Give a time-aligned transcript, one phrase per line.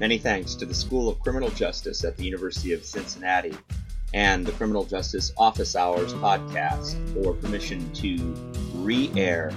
[0.00, 3.54] Many thanks to the School of Criminal Justice at the University of Cincinnati
[4.12, 8.16] and the Criminal Justice Office Hours podcast for permission to
[8.74, 9.52] re air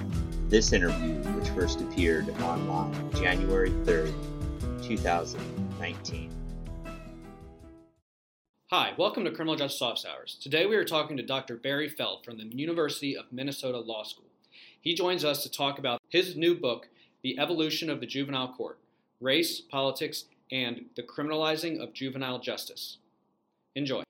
[0.48, 4.14] this interview, which first appeared online January 3rd,
[4.84, 6.30] 2019.
[8.70, 10.38] Hi, welcome to Criminal Justice Office Hours.
[10.40, 11.56] Today we are talking to Dr.
[11.56, 14.26] Barry Feld from the University of Minnesota Law School.
[14.80, 16.88] He joins us to talk about his new book,
[17.22, 18.78] The Evolution of the Juvenile Court
[19.20, 22.98] Race, Politics, and the Criminalizing of Juvenile Justice.
[23.74, 24.02] Enjoy.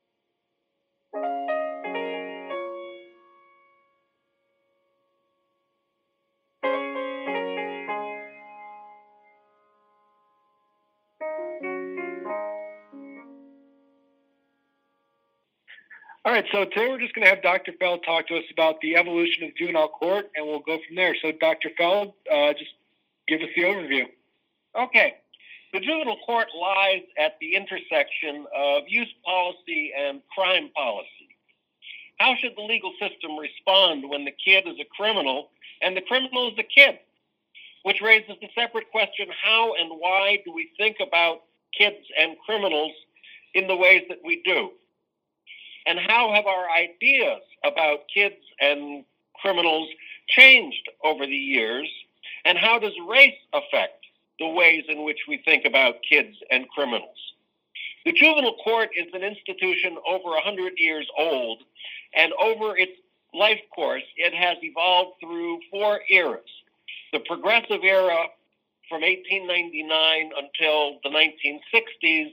[16.24, 17.72] All right, so today we're just going to have Dr.
[17.80, 21.16] Feld talk to us about the evolution of juvenile court, and we'll go from there.
[21.22, 21.70] So, Dr.
[21.78, 22.72] Feld, uh, just
[23.27, 24.05] give us the overview.
[24.78, 25.14] Okay.
[25.72, 31.08] The juvenile court lies at the intersection of youth policy and crime policy.
[32.18, 35.50] How should the legal system respond when the kid is a criminal
[35.82, 36.98] and the criminal is a kid?
[37.82, 41.42] Which raises the separate question how and why do we think about
[41.76, 42.92] kids and criminals
[43.54, 44.70] in the ways that we do?
[45.86, 49.04] And how have our ideas about kids and
[49.40, 49.88] criminals
[50.28, 51.88] changed over the years?
[52.44, 53.97] And how does race affect
[54.39, 57.17] the ways in which we think about kids and criminals?
[58.05, 61.62] The juvenile court is an institution over 100 years old,
[62.14, 62.92] and over its
[63.35, 66.48] life course, it has evolved through four eras.
[67.12, 68.27] The progressive era
[68.89, 72.33] from 1899 until the 1960s,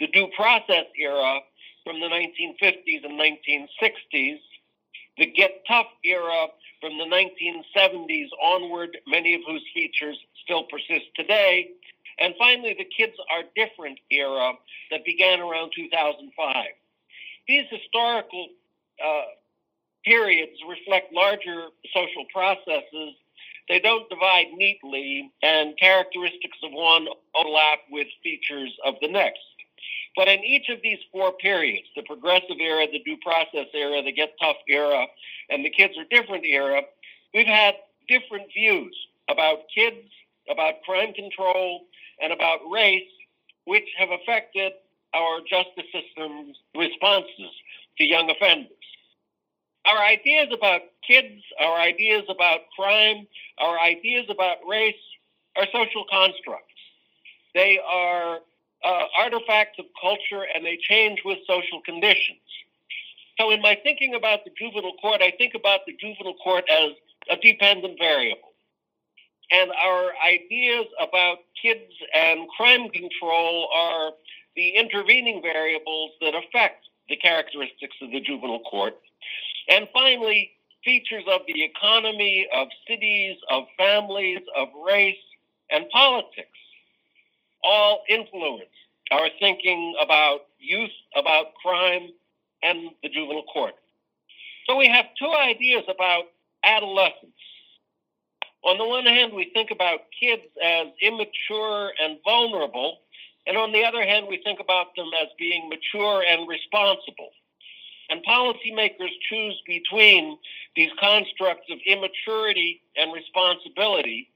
[0.00, 1.40] the due process era
[1.84, 4.38] from the 1950s and 1960s,
[5.18, 6.46] the Get Tough era
[6.80, 11.70] from the 1970s onward, many of whose features still persist today,
[12.18, 14.52] and finally the Kids Are Different era
[14.90, 16.66] that began around 2005.
[17.48, 18.48] These historical
[19.04, 19.22] uh,
[20.04, 23.14] periods reflect larger social processes.
[23.68, 29.40] They don't divide neatly, and characteristics of one overlap with features of the next.
[30.16, 34.12] But in each of these four periods, the progressive era, the due process era, the
[34.12, 35.06] get tough era,
[35.48, 36.82] and the kids are different era,
[37.34, 37.74] we've had
[38.08, 38.96] different views
[39.28, 40.08] about kids,
[40.50, 41.82] about crime control,
[42.20, 43.08] and about race,
[43.64, 44.72] which have affected
[45.14, 47.52] our justice system's responses
[47.98, 48.70] to young offenders.
[49.84, 53.26] Our ideas about kids, our ideas about crime,
[53.58, 54.94] our ideas about race
[55.56, 56.68] are social constructs.
[57.54, 58.38] They are
[58.84, 62.38] uh, artifacts of culture and they change with social conditions.
[63.38, 66.92] So, in my thinking about the juvenile court, I think about the juvenile court as
[67.30, 68.52] a dependent variable.
[69.50, 74.12] And our ideas about kids and crime control are
[74.56, 78.94] the intervening variables that affect the characteristics of the juvenile court.
[79.68, 80.50] And finally,
[80.84, 85.16] features of the economy, of cities, of families, of race,
[85.70, 86.58] and politics
[87.64, 88.70] all influence
[89.10, 92.08] our thinking about youth, about crime,
[92.62, 93.74] and the juvenile court.
[94.66, 96.24] So we have two ideas about
[96.64, 97.32] adolescence.
[98.64, 102.98] On the one hand, we think about kids as immature and vulnerable,
[103.46, 107.30] and on the other hand, we think about them as being mature and responsible.
[108.08, 110.38] And policymakers choose between
[110.76, 114.30] these constructs of immaturity and responsibility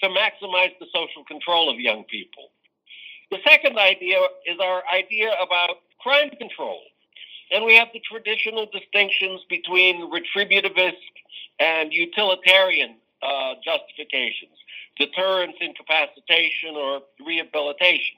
[0.00, 2.50] to maximize the social control of young people.
[3.30, 6.80] The second idea is our idea about crime control.
[7.50, 10.92] And we have the traditional distinctions between retributivist
[11.58, 14.52] and utilitarian uh, justifications
[14.96, 18.16] deterrence, incapacitation, or rehabilitation.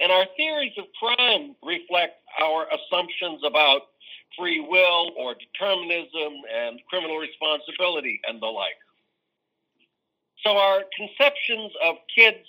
[0.00, 3.82] And our theories of crime reflect our assumptions about
[4.36, 8.80] free will or determinism and criminal responsibility and the like.
[10.44, 12.46] So our conceptions of kids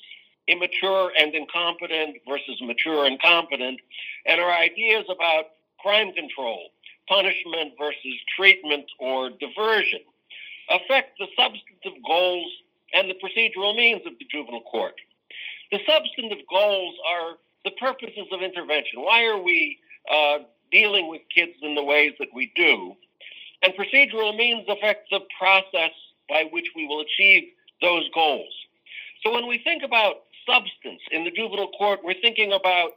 [0.47, 3.79] immature and incompetent versus mature and competent,
[4.25, 5.45] and our ideas about
[5.79, 6.69] crime control,
[7.07, 9.99] punishment versus treatment or diversion
[10.69, 12.51] affect the substantive goals
[12.93, 14.95] and the procedural means of the juvenile court.
[15.71, 19.01] The substantive goals are the purposes of intervention.
[19.01, 19.77] Why are we
[20.11, 20.39] uh,
[20.71, 22.95] dealing with kids in the ways that we do?
[23.61, 25.91] And procedural means affect the process
[26.29, 27.43] by which we will achieve
[27.81, 28.53] those goals.
[29.23, 32.91] So when we think about substance in the juvenile court, we're thinking about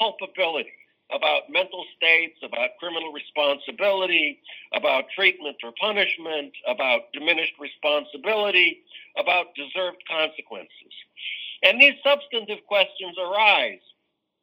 [0.00, 0.72] culpability,
[1.12, 4.40] about mental states, about criminal responsibility,
[4.72, 8.82] about treatment or punishment, about diminished responsibility,
[9.16, 10.94] about deserved consequences.
[11.62, 13.80] And these substantive questions arise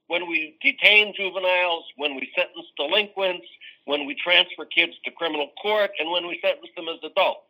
[0.08, 3.48] when we detain juveniles, when we sentence delinquents,
[3.86, 7.46] when we transfer kids to criminal court, and when we sentence them as adults.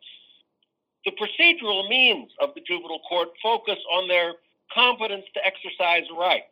[1.04, 4.34] The procedural means of the juvenile court focus on their
[4.74, 6.46] competence to exercise rights.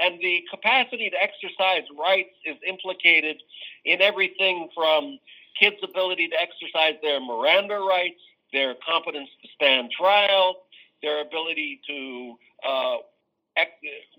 [0.00, 3.36] And the capacity to exercise rights is implicated
[3.84, 5.18] in everything from
[5.58, 8.20] kids' ability to exercise their Miranda rights,
[8.52, 10.56] their competence to stand trial,
[11.02, 12.34] their ability to
[12.66, 12.96] uh,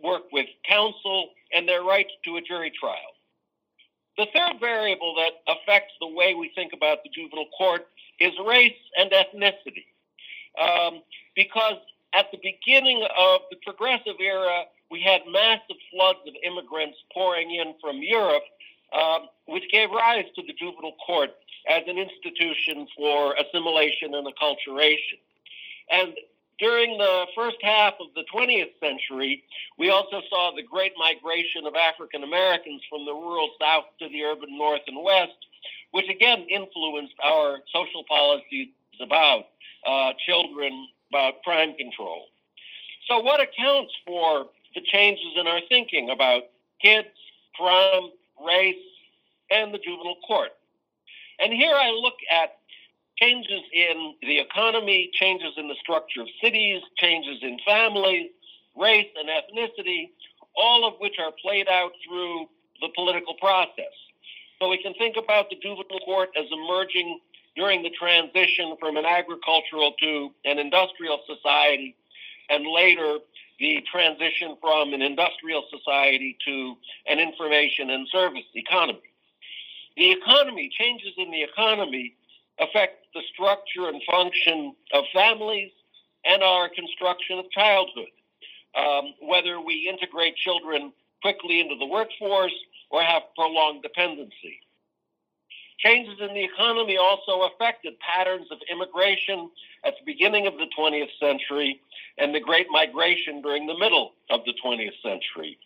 [0.03, 3.13] work with counsel, and their rights to a jury trial.
[4.17, 7.87] The third variable that affects the way we think about the juvenile court
[8.19, 9.85] is race and ethnicity.
[10.59, 11.03] Um,
[11.35, 11.77] because
[12.13, 17.73] at the beginning of the progressive era, we had massive floods of immigrants pouring in
[17.81, 18.43] from Europe,
[18.93, 21.31] um, which gave rise to the juvenile court
[21.69, 25.19] as an institution for assimilation and acculturation.
[25.91, 26.13] And
[26.59, 29.43] during the first half of the 20th century,
[29.77, 34.23] we also saw the great migration of African Americans from the rural South to the
[34.23, 35.37] urban North and West,
[35.91, 38.69] which again influenced our social policies
[38.99, 39.45] about
[39.85, 42.25] uh, children, about crime control.
[43.07, 46.43] So, what accounts for the changes in our thinking about
[46.81, 47.07] kids,
[47.55, 48.11] crime,
[48.45, 48.75] race,
[49.49, 50.51] and the juvenile court?
[51.39, 52.57] And here I look at
[53.17, 58.29] changes in the economy, changes in the structure of cities, changes in families,
[58.75, 60.09] race, and ethnicity,
[60.55, 62.47] all of which are played out through
[62.81, 63.93] the political process.
[64.59, 67.19] So we can think about the juvenile court as emerging
[67.57, 71.95] during the transition from an agricultural to an industrial society,
[72.49, 73.17] and later
[73.59, 76.75] the transition from an industrial society to
[77.07, 79.01] an information and service economy.
[79.97, 82.13] The economy, changes in the economy,
[82.59, 85.71] affect the structure and function of families
[86.23, 88.13] and our construction of childhood.
[88.75, 90.93] Um, whether we integrate children
[91.23, 92.53] quickly into the workforce
[92.91, 94.59] or have prolonged dependency.
[95.79, 99.49] Changes in the economy also affected patterns of immigration
[99.85, 101.79] at the beginning of the 20th century
[102.17, 105.57] and the Great Migration during the middle of the 20th century.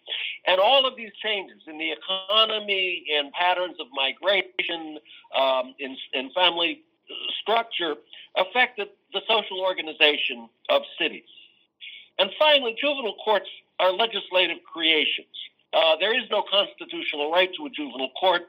[0.46, 5.00] And all of these changes in the economy, in patterns of migration,
[5.34, 6.81] um, in, in family
[7.42, 7.96] structure
[8.36, 11.24] affected the social organization of cities.
[12.19, 13.50] And finally, juvenile courts
[13.80, 15.28] are legislative creations.
[15.74, 18.44] Uh, there is no constitutional right to a juvenile court,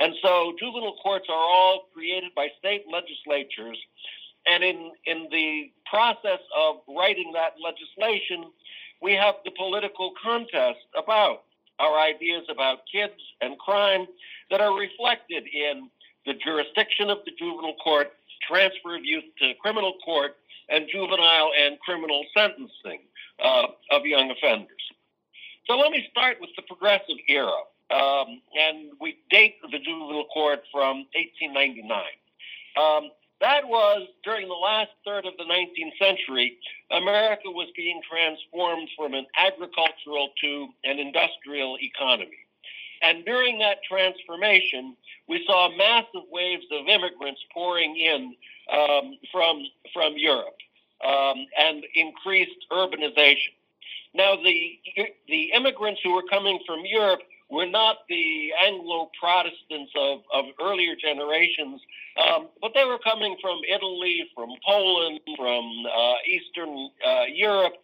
[0.00, 3.78] and so juvenile courts are all created by state legislatures.
[4.46, 8.52] And in, in the process of writing that legislation,
[9.02, 11.42] we have the political contest about
[11.78, 14.06] our ideas about kids and crime
[14.50, 15.90] that are reflected in
[16.24, 18.12] the jurisdiction of the juvenile court,
[18.48, 20.36] transfer of youth to criminal court,
[20.68, 23.00] and juvenile and criminal sentencing
[23.42, 24.70] uh, of young offenders.
[25.66, 27.50] So let me start with the progressive era.
[27.90, 32.02] Um, and we date the juvenile court from 1899.
[32.76, 36.58] Um, that was during the last third of the 19th century,
[36.90, 42.38] America was being transformed from an agricultural to an industrial economy.
[43.02, 44.96] And during that transformation,
[45.28, 48.34] we saw massive waves of immigrants pouring in
[48.72, 49.62] um, from,
[49.92, 50.56] from Europe
[51.04, 53.52] um, and increased urbanization.
[54.14, 54.78] Now, the,
[55.28, 60.96] the immigrants who were coming from Europe were not the Anglo Protestants of, of earlier
[60.96, 61.80] generations,
[62.26, 67.74] um, but they were coming from Italy, from Poland, from uh, Eastern uh, Europe,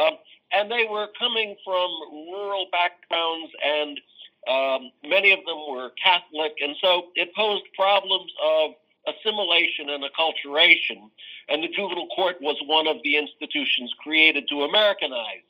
[0.00, 0.14] um,
[0.52, 4.00] and they were coming from rural backgrounds, and
[4.48, 8.72] um, many of them were Catholic, and so it posed problems of
[9.06, 11.10] assimilation and acculturation.
[11.48, 15.44] And the juvenile court was one of the institutions created to Americanize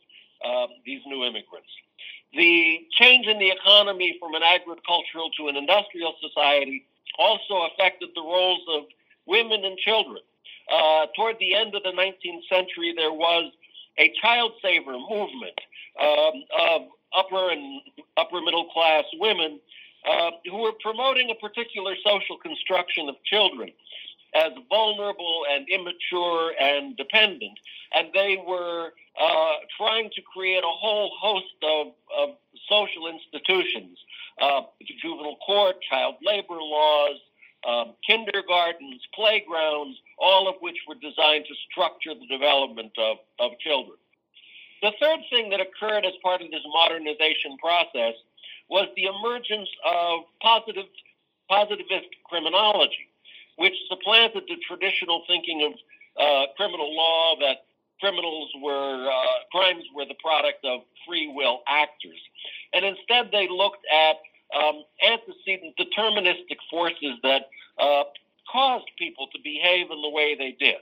[0.45, 1.71] um, these new immigrants.
[2.37, 6.85] The change in the economy from an agricultural to an industrial society
[7.19, 8.85] also affected the roles of
[9.27, 10.19] women and children.
[10.73, 13.53] Uh, toward the end of the 19th century, there was
[13.99, 15.61] a child saver movement
[16.01, 16.83] um, of
[17.17, 17.81] upper and
[18.17, 19.61] upper middle class women
[20.09, 23.71] uh, who were promoting a particular social construction of children
[24.35, 27.59] as vulnerable and immature and dependent.
[27.95, 32.37] And they were uh, trying to create a whole host of, of
[32.69, 33.99] social institutions,
[34.41, 34.63] uh,
[35.01, 37.17] juvenile court, child labor laws,
[37.67, 43.97] um, kindergartens, playgrounds, all of which were designed to structure the development of, of children.
[44.83, 48.15] The third thing that occurred as part of this modernization process
[48.69, 50.87] was the emergence of positive,
[51.49, 53.09] positivist criminology,
[53.57, 55.73] which supplanted the traditional thinking of
[56.21, 57.65] uh, criminal law that
[58.01, 62.21] criminals were uh, crimes were the product of free will actors,
[62.73, 64.17] and instead they looked at
[64.57, 67.49] um, antecedent deterministic forces that
[67.79, 68.05] uh,
[68.51, 70.81] caused people to behave in the way they did.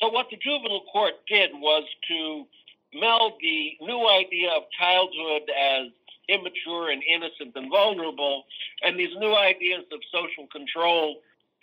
[0.00, 2.46] So what the juvenile court did was to
[2.94, 5.88] meld the new idea of childhood as
[6.28, 8.44] immature and innocent and vulnerable,
[8.82, 11.16] and these new ideas of social control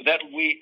[0.05, 0.62] that we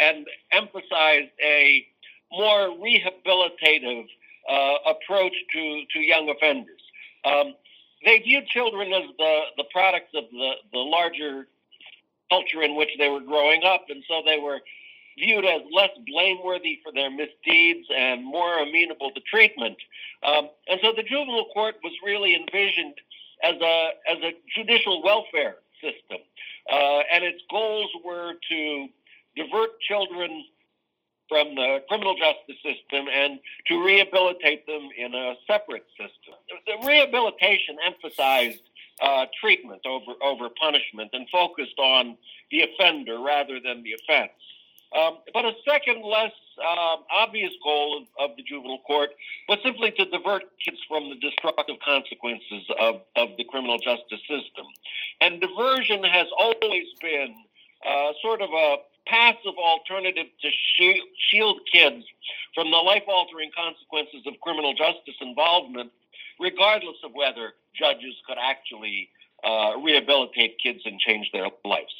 [0.00, 1.86] and emphasize a
[2.32, 4.06] more rehabilitative
[4.50, 6.80] uh, approach to, to young offenders.
[7.24, 7.54] Um,
[8.04, 11.46] they viewed children as the, the products of the, the larger
[12.30, 14.60] culture in which they were growing up, and so they were
[15.18, 19.76] viewed as less blameworthy for their misdeeds and more amenable to treatment.
[20.22, 22.94] Um, and so the juvenile court was really envisioned
[23.42, 26.18] as a as a judicial welfare system,
[26.70, 28.88] uh, and its goals were to
[29.36, 30.44] divert children
[31.28, 36.34] from the criminal justice system and to rehabilitate them in a separate system.
[36.66, 38.62] The rehabilitation emphasized
[39.00, 42.16] uh, treatment over over punishment and focused on
[42.50, 44.32] the offender rather than the offense.
[44.96, 49.10] Um, but a second, less uh, obvious goal of, of, the juvenile court
[49.48, 54.64] was simply to divert kids from the destructive consequences of, of the criminal justice system.
[55.20, 57.34] And diversion has always been
[57.84, 60.50] uh, sort of a passive alternative to
[61.30, 62.04] shield kids
[62.54, 65.90] from the life altering consequences of criminal justice involvement,
[66.40, 69.08] regardless of whether judges could actually
[69.44, 71.94] uh, rehabilitate kids and change their lives.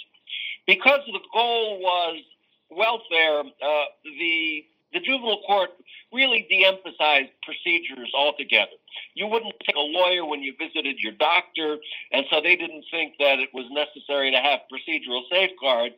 [0.66, 2.22] Because the goal was
[2.70, 5.70] welfare, uh, the the juvenile court
[6.12, 8.72] really de-emphasized procedures altogether.
[9.14, 11.76] You wouldn't take a lawyer when you visited your doctor,
[12.12, 15.96] and so they didn't think that it was necessary to have procedural safeguards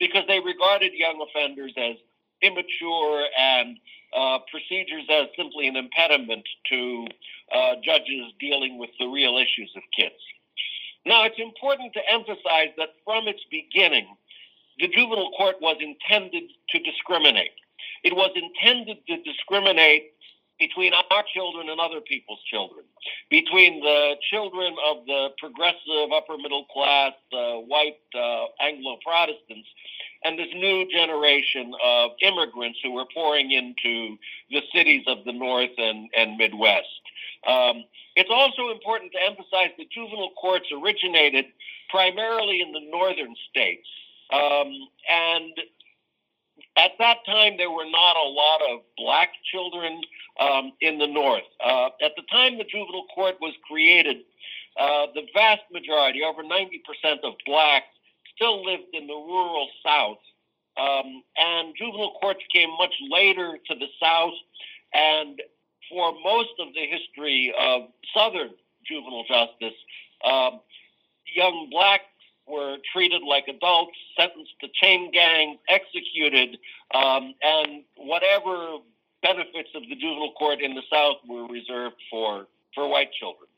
[0.00, 1.96] because they regarded young offenders as
[2.42, 3.78] immature and
[4.16, 7.06] uh, procedures as simply an impediment to
[7.54, 10.14] uh, judges dealing with the real issues of kids.
[11.04, 14.06] Now, it's important to emphasize that from its beginning,
[14.78, 17.52] the juvenile court was intended to discriminate.
[18.04, 20.12] It was intended to discriminate
[20.58, 22.84] between our children and other people's children,
[23.30, 29.68] between the children of the progressive upper middle class, the white uh, Anglo Protestants,
[30.24, 34.16] and this new generation of immigrants who were pouring into
[34.50, 36.86] the cities of the North and, and Midwest.
[37.46, 37.84] Um,
[38.16, 41.46] it's also important to emphasize that juvenile courts originated
[41.88, 43.86] primarily in the northern states.
[44.30, 44.72] Um,
[45.10, 45.52] and
[46.78, 50.00] at that time, there were not a lot of black children
[50.38, 51.42] um, in the North.
[51.64, 54.18] Uh, at the time the juvenile court was created,
[54.78, 57.86] uh, the vast majority, over 90% of blacks,
[58.34, 60.18] still lived in the rural South.
[60.76, 64.34] Um, and juvenile courts came much later to the South.
[64.94, 65.42] And
[65.90, 68.50] for most of the history of Southern
[68.86, 69.78] juvenile justice,
[70.24, 70.60] um,
[71.34, 72.04] young blacks
[72.48, 76.58] were treated like adults, sentenced to chain gangs, executed,
[76.94, 78.78] um, and whatever
[79.22, 83.48] benefits of the juvenile court in the South were reserved for, for white children.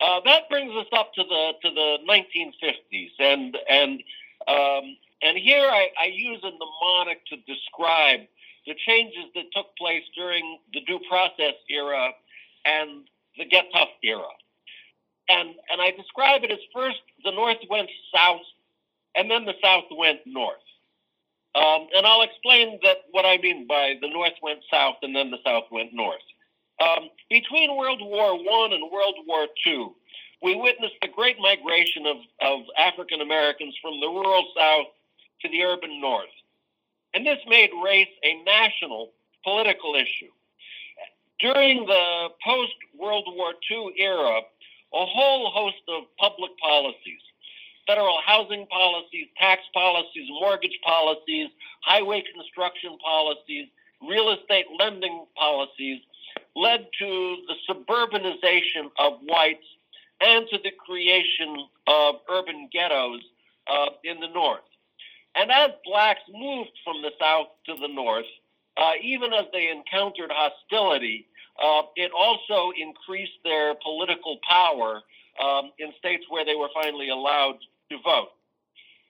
[0.00, 4.02] Uh, that brings us up to the to the 1950s, and and
[4.48, 8.20] um, and here I, I use a mnemonic to describe
[8.66, 12.10] the changes that took place during the due process era
[12.64, 13.04] and
[13.36, 14.28] the get tough era.
[15.30, 18.42] And and I describe it as first the North went south,
[19.14, 20.66] and then the South went north.
[21.54, 25.30] Um, and I'll explain that what I mean by the North went south and then
[25.30, 26.22] the South went north.
[26.80, 29.94] Um, between World War One and World War Two,
[30.42, 34.86] we witnessed the great migration of, of African Americans from the rural South
[35.42, 36.34] to the urban North.
[37.14, 39.10] And this made race a national
[39.44, 40.30] political issue.
[41.40, 44.40] During the post World War II era,
[44.92, 47.20] a whole host of public policies
[47.86, 51.48] federal housing policies, tax policies, mortgage policies,
[51.80, 53.66] highway construction policies,
[54.08, 56.00] real estate lending policies
[56.54, 59.66] led to the suburbanization of whites
[60.20, 63.20] and to the creation of urban ghettos
[63.66, 64.60] uh, in the north.
[65.34, 68.26] And as blacks moved from the south to the north,
[68.76, 71.26] uh, even as they encountered hostility,
[71.62, 75.02] uh, it also increased their political power
[75.42, 77.58] um, in states where they were finally allowed
[77.90, 78.30] to vote.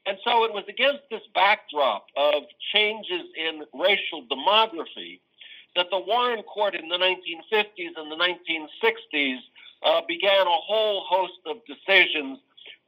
[0.07, 2.43] And so it was against this backdrop of
[2.73, 5.21] changes in racial demography
[5.77, 9.39] that the Warren Court in the 1950s and the 1960s
[9.83, 12.39] uh, began a whole host of decisions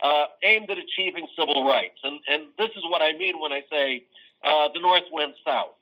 [0.02, 1.98] uh, aimed at achieving civil rights.
[2.02, 4.04] And, and this is what I mean when I say
[4.42, 5.74] uh, the North went south.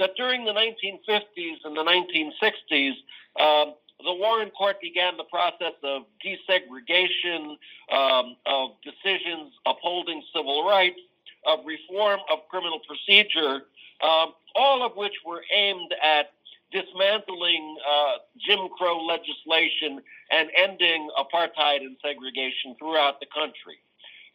[0.00, 2.92] That during the 1950s and the 1960s,
[3.38, 7.56] um, the Warren Court began the process of desegregation,
[7.92, 10.98] um, of decisions upholding civil rights,
[11.46, 13.66] of reform of criminal procedure,
[14.02, 16.32] um, all of which were aimed at
[16.72, 18.14] dismantling uh,
[18.46, 23.78] Jim Crow legislation and ending apartheid and segregation throughout the country.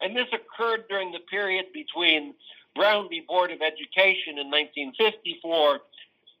[0.00, 2.34] And this occurred during the period between
[2.76, 3.24] Brown v.
[3.26, 5.80] Board of Education in 1954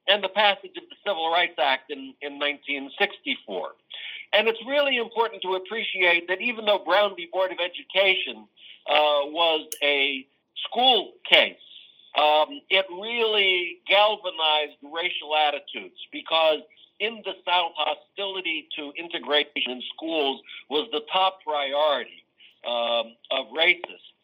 [0.08, 3.70] and the passage of the Civil Rights Act in, in 1964.
[4.32, 7.28] And it's really important to appreciate that even though Brown v.
[7.32, 8.46] Board of Education
[8.88, 10.26] uh, was a
[10.68, 11.56] school case,
[12.16, 16.60] um, it really galvanized racial attitudes because
[16.98, 20.40] in the South, hostility to integration in schools
[20.70, 22.24] was the top priority
[22.66, 24.15] um, of racists.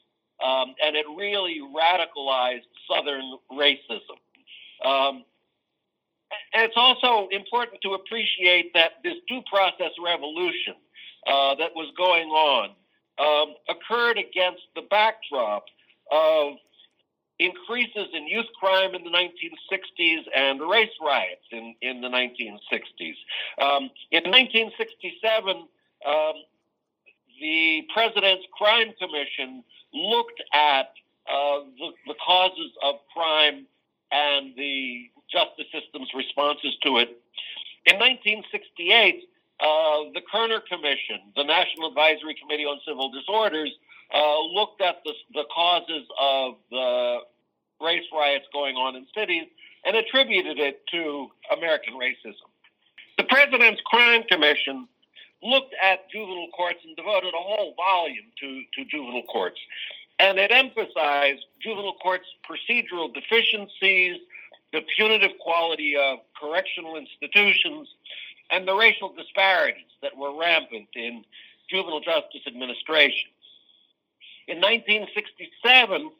[0.42, 4.18] Um, and it really radicalized Southern racism.
[4.84, 5.24] Um,
[6.52, 10.74] and it's also important to appreciate that this due process revolution
[11.26, 12.70] uh, that was going on
[13.18, 15.64] um, occurred against the backdrop
[16.10, 16.54] of
[17.38, 23.16] increases in youth crime in the 1960s and race riots in, in the 1960s.
[23.60, 25.68] Um, in 1967,
[26.06, 26.34] um,
[27.42, 30.94] the President's Crime Commission looked at
[31.28, 33.66] uh, the, the causes of crime
[34.12, 37.18] and the justice system's responses to it.
[37.84, 39.28] In 1968,
[39.60, 39.66] uh,
[40.14, 43.72] the Kerner Commission, the National Advisory Committee on Civil Disorders,
[44.14, 47.18] uh, looked at the, the causes of the
[47.80, 49.48] race riots going on in cities
[49.84, 52.46] and attributed it to American racism.
[53.18, 54.86] The President's Crime Commission
[55.42, 59.58] looked at juvenile courts and devoted a whole volume to, to juvenile courts.
[60.18, 64.18] And it emphasized juvenile courts' procedural deficiencies,
[64.72, 67.88] the punitive quality of correctional institutions,
[68.50, 71.24] and the racial disparities that were rampant in
[71.68, 73.30] juvenile justice administration.
[74.46, 76.10] In 1967,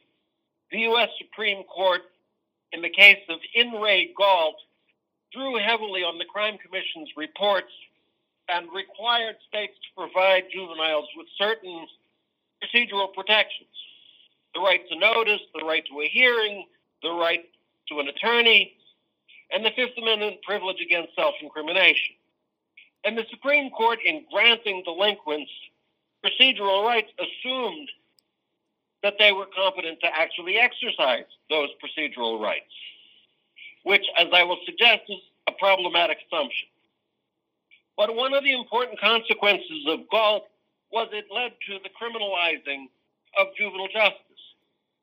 [0.71, 1.11] the U.S.
[1.19, 2.01] Supreme Court,
[2.73, 4.57] in the case of In re Gault,
[5.33, 7.73] drew heavily on the Crime Commission's reports
[8.49, 11.87] and required states to provide juveniles with certain
[12.63, 13.69] procedural protections
[14.55, 16.67] the right to notice, the right to a hearing,
[17.03, 17.45] the right
[17.89, 18.77] to an attorney,
[19.51, 22.17] and the Fifth Amendment privilege against self incrimination.
[23.05, 25.51] And the Supreme Court, in granting delinquents
[26.25, 27.89] procedural rights, assumed
[29.03, 32.71] that they were competent to actually exercise those procedural rights,
[33.83, 36.69] which, as I will suggest, is a problematic assumption.
[37.97, 40.45] But one of the important consequences of Gault
[40.91, 42.87] was it led to the criminalizing
[43.39, 44.19] of juvenile justice.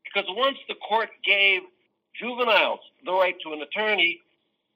[0.04, 1.62] Because once the court gave
[2.20, 4.20] juveniles the right to an attorney,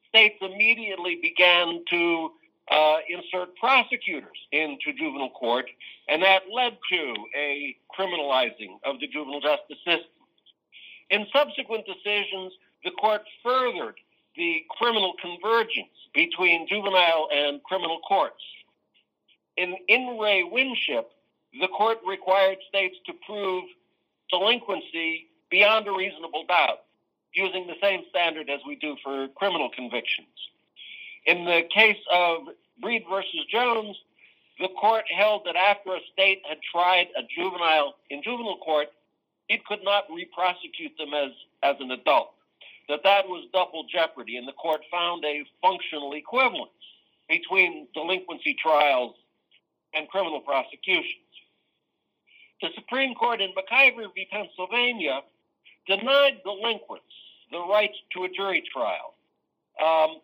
[0.09, 2.29] states immediately began to
[2.71, 5.65] uh, insert prosecutors into juvenile court,
[6.07, 10.09] and that led to a criminalizing of the juvenile justice system.
[11.09, 13.95] In subsequent decisions, the court furthered
[14.35, 18.43] the criminal convergence between juvenile and criminal courts.
[19.57, 21.11] In In re Winship,
[21.59, 23.65] the court required states to prove
[24.29, 26.79] delinquency beyond a reasonable doubt,
[27.33, 30.27] using the same standard as we do for criminal convictions.
[31.25, 32.47] In the case of
[32.81, 33.95] Breed versus Jones,
[34.59, 38.89] the court held that after a state had tried a juvenile in juvenile court,
[39.49, 42.32] it could not re-prosecute them as, as an adult.
[42.89, 46.71] That that was double jeopardy, and the court found a functional equivalence
[47.29, 49.15] between delinquency trials
[49.93, 51.23] and criminal prosecutions.
[52.61, 54.27] The Supreme Court in McKeiver v.
[54.31, 55.21] Pennsylvania
[55.87, 57.03] denied delinquents
[57.51, 59.13] the right to a jury trial.
[59.83, 60.21] Um,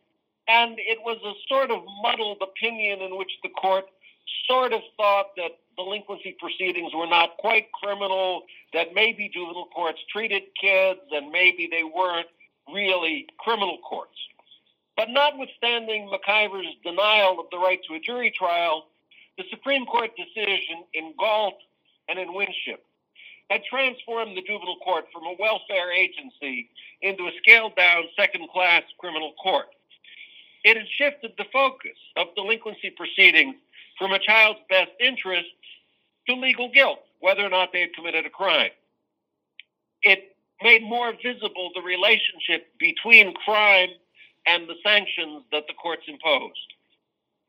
[0.48, 3.86] and it was a sort of muddled opinion in which the court
[4.48, 8.44] sort of thought that delinquency proceedings were not quite criminal,
[8.74, 12.28] that maybe juvenile courts treated kids and maybe they weren't
[12.74, 14.18] really criminal courts.
[14.96, 18.88] But notwithstanding McKeiver's denial of the right to a jury trial,
[19.38, 21.58] the Supreme Court decision in Gault
[22.10, 22.84] and in Winship
[23.50, 26.70] had transformed the juvenile court from a welfare agency
[27.02, 29.68] into a scaled down second class criminal court.
[30.64, 33.56] It had shifted the focus of delinquency proceedings
[33.98, 35.52] from a child's best interests
[36.28, 38.72] to legal guilt, whether or not they had committed a crime.
[40.04, 40.29] It
[40.62, 43.90] made more visible the relationship between crime
[44.46, 46.74] and the sanctions that the courts imposed.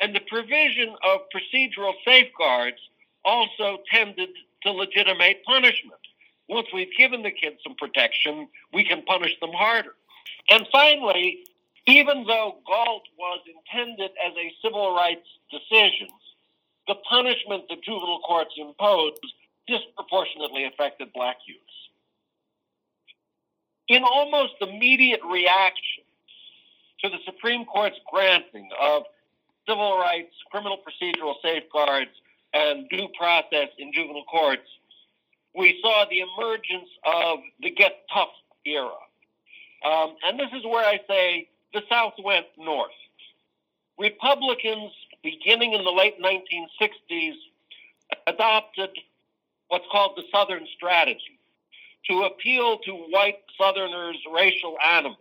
[0.00, 2.78] And the provision of procedural safeguards
[3.24, 4.30] also tended
[4.62, 6.00] to legitimate punishment.
[6.48, 9.94] Once we've given the kids some protection, we can punish them harder.
[10.50, 11.44] And finally,
[11.86, 16.08] even though Gault was intended as a civil rights decision,
[16.88, 19.24] the punishment the juvenile courts imposed
[19.66, 21.79] disproportionately affected black youths.
[23.90, 26.04] In almost immediate reaction
[27.00, 29.02] to the Supreme Court's granting of
[29.68, 32.12] civil rights, criminal procedural safeguards,
[32.54, 34.68] and due process in juvenile courts,
[35.56, 38.28] we saw the emergence of the get tough
[38.64, 38.94] era.
[39.84, 42.92] Um, and this is where I say the South went north.
[43.98, 44.92] Republicans,
[45.24, 47.34] beginning in the late 1960s,
[48.28, 48.90] adopted
[49.66, 51.39] what's called the Southern strategy
[52.08, 55.18] to appeal to white Southerners' racial animus.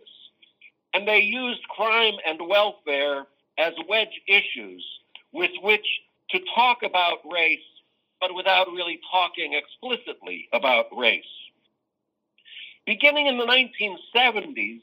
[0.94, 3.26] And they used crime and welfare
[3.58, 4.84] as wedge issues
[5.32, 5.86] with which
[6.30, 7.58] to talk about race,
[8.20, 11.24] but without really talking explicitly about race.
[12.86, 14.80] Beginning in the 1970s,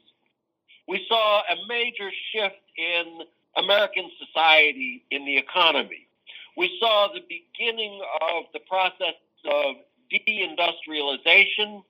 [0.87, 3.19] we saw a major shift in
[3.57, 6.07] American society in the economy.
[6.55, 9.75] We saw the beginning of the process of
[10.11, 11.83] deindustrialization,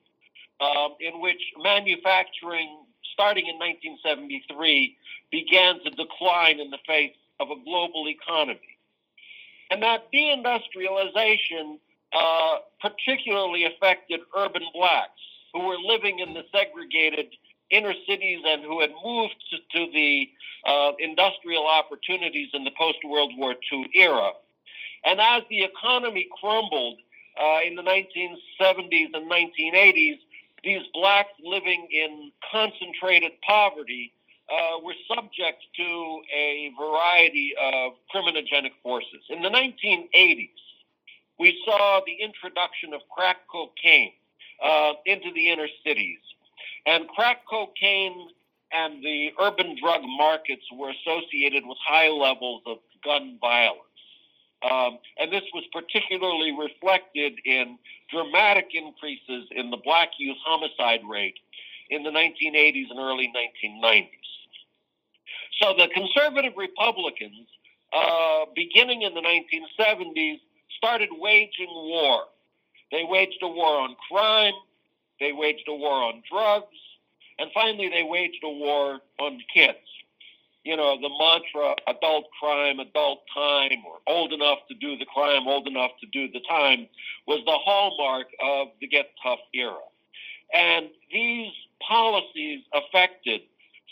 [0.60, 4.96] uh, in which manufacturing, starting in 1973,
[5.32, 8.78] began to decline in the face of a global economy.
[9.70, 11.80] And that deindustrialization
[12.14, 15.22] uh, particularly affected urban blacks
[15.54, 17.28] who were living in the segregated
[17.70, 20.30] inner cities and who had moved to, to the
[20.66, 24.32] uh, industrial opportunities in the post World War II era.
[25.06, 27.00] And as the economy crumbled
[27.42, 30.20] uh, in the 1970s and 1980s,
[30.64, 34.12] these blacks living in concentrated poverty
[34.50, 39.22] uh, were subject to a variety of criminogenic forces.
[39.30, 40.50] In the 1980s,
[41.40, 44.14] we saw the introduction of crack cocaine
[44.64, 46.20] uh, into the inner cities.
[46.86, 48.30] And crack cocaine
[48.72, 53.82] and the urban drug markets were associated with high levels of gun violence.
[54.64, 57.78] Um, and this was particularly reflected in
[58.10, 61.36] dramatic increases in the black youth homicide rate
[61.90, 64.08] in the 1980s and early 1990s.
[65.62, 67.48] So the conservative Republicans,
[67.94, 70.40] uh, beginning in the 1970s,
[70.78, 72.24] started waging war.
[72.92, 74.54] They waged a war on crime,
[75.20, 76.78] they waged a war on drugs,
[77.40, 79.78] and finally they waged a war on kids.
[80.64, 85.48] You know, the mantra adult crime, adult time, or old enough to do the crime,
[85.48, 86.88] old enough to do the time,
[87.26, 89.80] was the hallmark of the Get Tough era.
[90.54, 91.54] And these
[91.88, 93.42] policies affected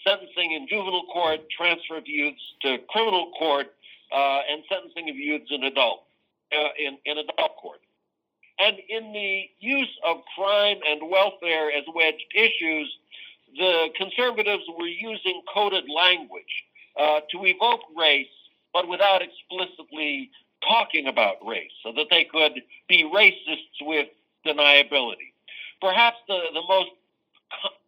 [0.05, 3.67] sentencing in juvenile court, transfer of youths to criminal court,
[4.11, 6.03] uh, and sentencing of youths in adult
[6.51, 7.79] uh, in, in adult court.
[8.59, 12.89] And in the use of crime and welfare as wedged issues,
[13.57, 16.63] the conservatives were using coded language
[16.99, 18.27] uh, to evoke race,
[18.73, 20.29] but without explicitly
[20.67, 22.53] talking about race, so that they could
[22.87, 24.07] be racists with
[24.45, 25.33] deniability.
[25.81, 26.89] Perhaps the, the most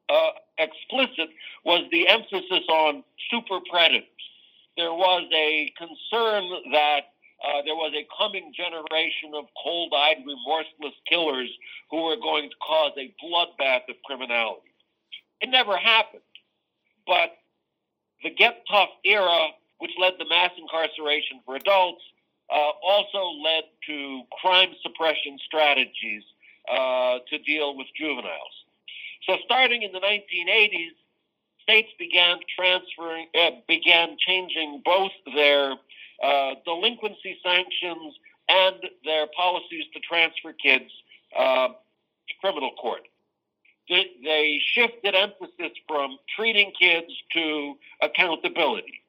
[0.09, 1.29] uh, explicit
[1.63, 4.07] was the emphasis on super predators.
[4.77, 10.95] There was a concern that uh, there was a coming generation of cold eyed, remorseless
[11.07, 11.49] killers
[11.89, 14.61] who were going to cause a bloodbath of criminality.
[15.41, 16.21] It never happened.
[17.05, 17.37] But
[18.23, 19.47] the Get Tough era,
[19.79, 22.01] which led to mass incarceration for adults,
[22.49, 26.23] uh, also led to crime suppression strategies
[26.71, 28.55] uh, to deal with juveniles.
[29.27, 30.95] So starting in the 1980s,
[31.61, 35.73] states began transferring, uh, began changing both their
[36.23, 38.15] uh, delinquency sanctions
[38.47, 40.89] and their policies to transfer kids
[41.37, 43.01] uh, to criminal court.
[43.89, 49.01] They, shifted emphasis from treating kids to accountability.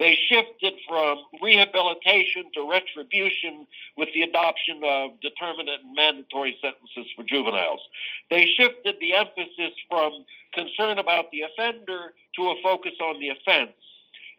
[0.00, 3.66] They shifted from rehabilitation to retribution
[3.96, 7.80] with the adoption of determinate and mandatory sentences for juveniles.
[8.28, 13.76] They shifted the emphasis from concern about the offender to a focus on the offense.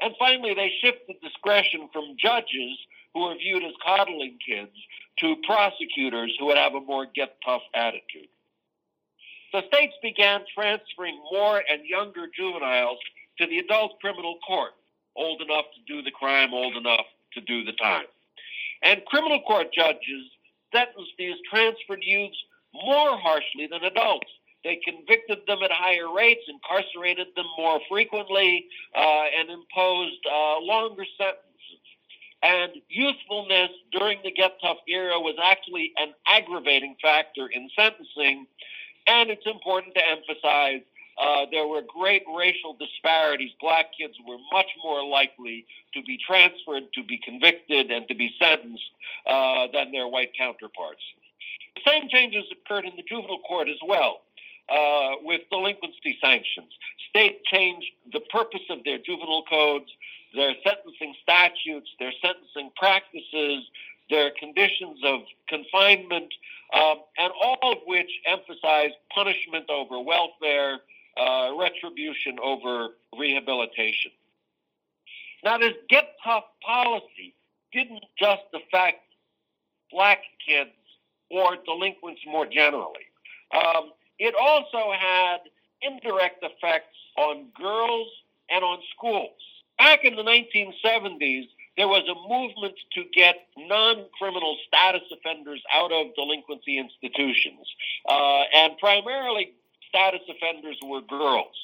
[0.01, 2.77] And finally, they shifted discretion from judges
[3.13, 4.75] who are viewed as coddling kids
[5.19, 8.27] to prosecutors who would have a more get tough attitude.
[9.55, 12.99] The states began transferring more and younger juveniles
[13.39, 14.71] to the adult criminal court,
[15.15, 18.03] old enough to do the crime, old enough to do the time.
[18.83, 20.27] And criminal court judges
[20.73, 22.35] sentenced these transferred youths
[22.73, 24.27] more harshly than adults.
[24.65, 31.05] They convicted them at higher rates, incarcerated them more frequently, uh, and imposed uh, longer
[31.17, 31.45] sentences.
[32.43, 38.47] And youthfulness during the Get Tough era was actually an aggravating factor in sentencing.
[39.07, 40.81] And it's important to emphasize
[41.17, 43.51] uh, there were great racial disparities.
[43.61, 48.33] Black kids were much more likely to be transferred, to be convicted, and to be
[48.39, 48.83] sentenced
[49.27, 51.01] uh, than their white counterparts.
[51.75, 54.21] The same changes occurred in the juvenile court as well.
[54.67, 56.73] Uh, with delinquency sanctions.
[57.09, 59.85] State changed the purpose of their juvenile codes,
[60.33, 63.61] their sentencing statutes, their sentencing practices,
[64.09, 66.33] their conditions of confinement,
[66.73, 70.79] um, and all of which emphasize punishment over welfare,
[71.17, 74.11] uh, retribution over rehabilitation.
[75.43, 77.35] Now, this get tough policy
[77.71, 79.01] didn't just affect
[79.91, 80.71] black kids
[81.29, 83.05] or delinquents more generally.
[83.53, 85.37] Um, it also had
[85.81, 88.07] indirect effects on girls
[88.49, 89.31] and on schools.
[89.77, 95.91] Back in the 1970s, there was a movement to get non criminal status offenders out
[95.91, 97.67] of delinquency institutions.
[98.07, 99.53] Uh, and primarily,
[99.89, 101.55] status offenders were girls.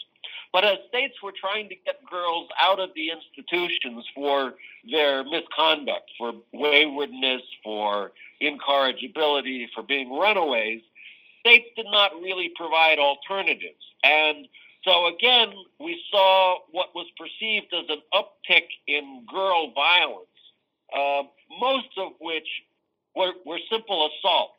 [0.53, 4.55] But as states were trying to get girls out of the institutions for
[4.89, 10.81] their misconduct, for waywardness, for incorrigibility, for being runaways,
[11.39, 13.83] states did not really provide alternatives.
[14.03, 14.47] And
[14.83, 20.27] so again, we saw what was perceived as an uptick in girl violence,
[20.95, 21.23] uh,
[21.59, 22.47] most of which
[23.15, 24.55] were, were simple assaults.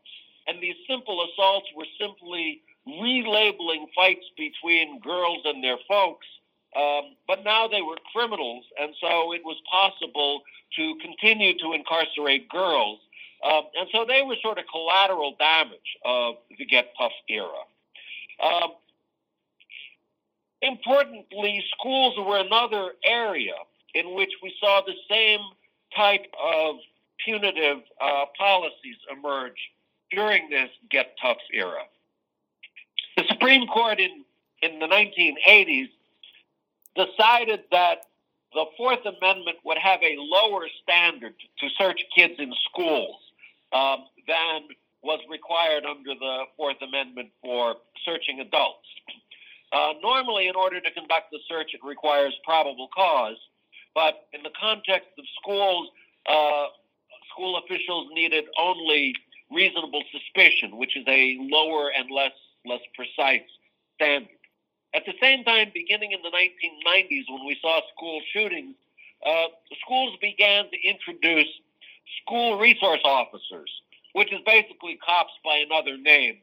[0.47, 6.27] And these simple assaults were simply relabeling fights between girls and their folks.
[6.75, 10.43] Um, but now they were criminals, and so it was possible
[10.77, 12.99] to continue to incarcerate girls
[13.43, 17.67] um, and so they were sort of collateral damage of the Get Tough era.
[18.43, 18.73] Um,
[20.63, 23.55] importantly, schools were another area
[23.95, 25.41] in which we saw the same
[25.95, 26.77] type of
[27.25, 29.71] punitive uh, policies emerge
[30.11, 31.83] during this Get Tough era.
[33.17, 34.25] The Supreme Court in,
[34.63, 35.89] in the 1980s
[36.97, 38.07] decided that
[38.55, 43.17] the Fourth Amendment would have a lower standard to search kids in schools
[43.73, 44.63] um, than
[45.03, 48.87] was required under the Fourth Amendment for searching adults.
[49.73, 53.39] Uh, normally, in order to conduct the search, it requires probable cause,
[53.95, 55.89] but in the context of schools,
[56.27, 56.67] uh,
[57.33, 59.15] school officials needed only
[59.51, 62.33] reasonable suspicion, which is a lower and less
[62.65, 63.43] less precise
[63.97, 64.29] standard.
[64.95, 68.77] At the same time, beginning in the 1990s, when we saw school shootings,
[69.25, 69.47] uh,
[69.85, 71.49] schools began to introduce
[72.23, 73.71] school resource officers,
[74.13, 76.39] which is basically cops by another name,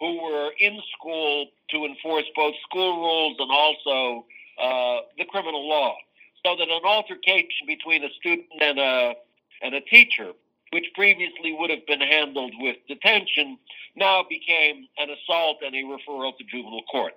[0.00, 4.24] who were in school to enforce both school rules and also
[4.60, 5.96] uh, the criminal law.
[6.44, 9.14] So that an altercation between a student and a
[9.60, 10.32] and a teacher,
[10.72, 13.58] which previously would have been handled with detention,
[13.96, 17.14] now became an assault and a referral to juvenile court.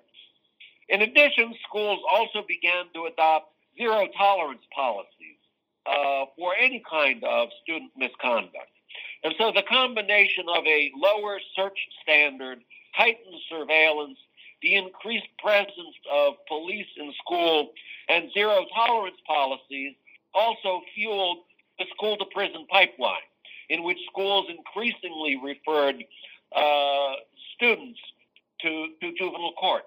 [0.89, 5.37] In addition, schools also began to adopt zero tolerance policies
[5.85, 8.71] uh, for any kind of student misconduct.
[9.23, 12.59] And so the combination of a lower search standard,
[12.93, 14.17] heightened surveillance,
[14.61, 17.71] the increased presence of police in school,
[18.09, 19.95] and zero tolerance policies
[20.33, 21.39] also fueled
[21.77, 23.21] the school to prison pipeline,
[23.69, 26.03] in which schools increasingly referred
[26.55, 27.13] uh,
[27.55, 27.99] students
[28.61, 29.83] to, to juvenile court.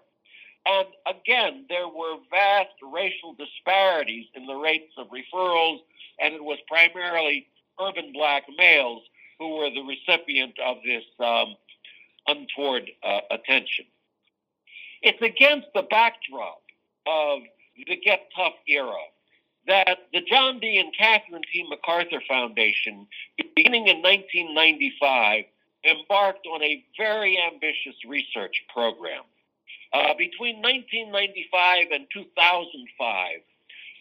[0.67, 5.81] And again, there were vast racial disparities in the rates of referrals,
[6.21, 7.47] and it was primarily
[7.81, 9.03] urban black males
[9.45, 11.55] who were the recipient of this um,
[12.27, 13.85] untoward uh, attention.
[15.03, 16.63] It's against the backdrop
[17.07, 17.41] of
[17.77, 18.97] the Get Tough era
[19.67, 20.79] that the John D.
[20.79, 21.67] and Catherine T.
[21.69, 23.07] MacArthur Foundation,
[23.55, 25.45] beginning in 1995,
[25.85, 29.23] embarked on a very ambitious research program.
[29.93, 33.41] Uh, between 1995 and 2005,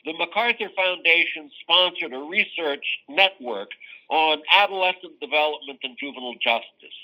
[0.06, 3.70] the MacArthur Foundation sponsored a research network
[4.10, 6.98] on adolescent development and juvenile justice.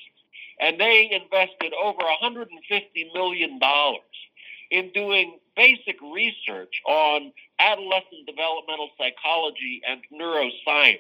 [0.60, 2.48] And they invested over $150
[3.14, 3.60] million
[4.72, 11.00] in doing basic research on adolescent developmental psychology and neuroscience.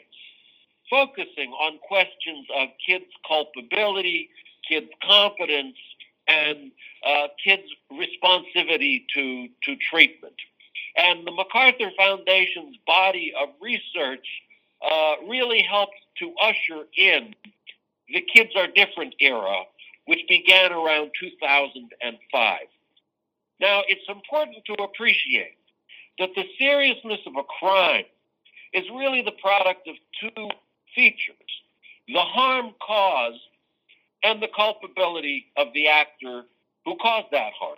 [0.90, 4.30] focusing on questions of kids' culpability,
[4.68, 5.78] kids' competence,
[6.28, 6.72] and
[7.06, 10.36] uh, kids' responsivity to, to treatment.
[11.00, 14.28] And the MacArthur Foundation's body of research
[14.82, 17.34] uh, really helped to usher in
[18.10, 19.64] the Kids Are Different era,
[20.08, 22.60] which began around 2005.
[23.62, 25.56] Now, it's important to appreciate
[26.18, 28.06] that the seriousness of a crime
[28.74, 30.50] is really the product of two
[30.94, 31.36] features
[32.10, 33.40] the harm caused
[34.24, 36.44] and the culpability of the actor
[36.84, 37.78] who caused that harm.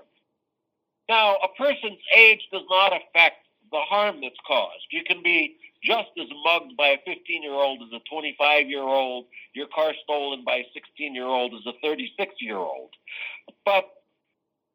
[1.12, 4.86] Now, a person's age does not affect the harm that's caused.
[4.92, 8.84] You can be just as mugged by a 15 year old as a 25 year
[8.84, 12.92] old, your car stolen by a 16 year old as a 36 year old.
[13.66, 13.90] But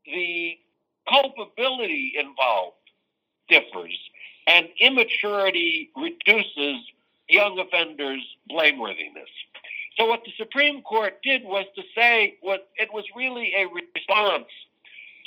[0.04, 0.58] the
[1.08, 2.76] culpability involved
[3.48, 3.98] differs,
[4.46, 6.82] and immaturity reduces
[7.30, 9.32] young offenders' blameworthiness.
[9.98, 14.50] So what the Supreme Court did was to say what it was really a response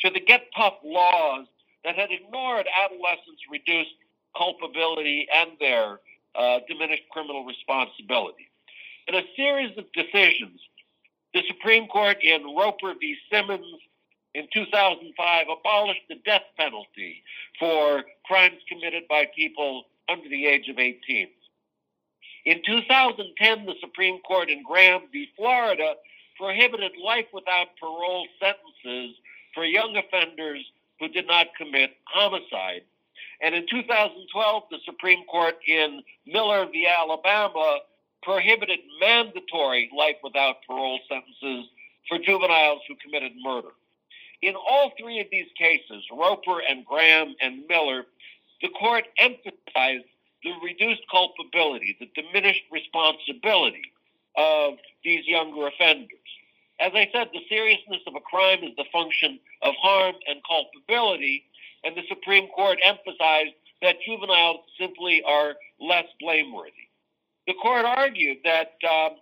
[0.02, 1.46] to the get tough laws
[1.84, 3.96] that had ignored adolescents' reduced
[4.38, 6.00] culpability and their
[6.36, 8.48] uh, diminished criminal responsibility.
[9.08, 10.60] In a series of decisions,
[11.34, 13.16] the Supreme Court in Roper v.
[13.32, 13.66] Simmons
[14.36, 17.24] in 2005 abolished the death penalty
[17.60, 21.28] for crimes committed by people under the age of 18.
[22.46, 25.28] In 2010, the Supreme Court in Graham v.
[25.36, 25.94] Florida
[26.38, 29.16] prohibited life without parole sentences
[29.60, 30.64] for young offenders
[31.02, 32.84] who did not commit homicide.
[33.42, 36.88] And in 2012, the Supreme Court in Miller v.
[36.88, 37.80] Alabama
[38.24, 41.70] prohibited mandatory life without parole sentences
[42.08, 43.68] for juveniles who committed murder.
[44.42, 48.06] In all three of these cases, Roper and Graham and Miller,
[48.62, 50.06] the court emphasized
[50.42, 53.92] the reduced culpability, the diminished responsibility
[54.38, 56.16] of these younger offenders.
[56.80, 61.44] As I said, the seriousness of a crime is the function of harm and culpability,
[61.84, 66.88] and the Supreme Court emphasized that juveniles simply are less blameworthy.
[67.48, 69.18] The court argued that um,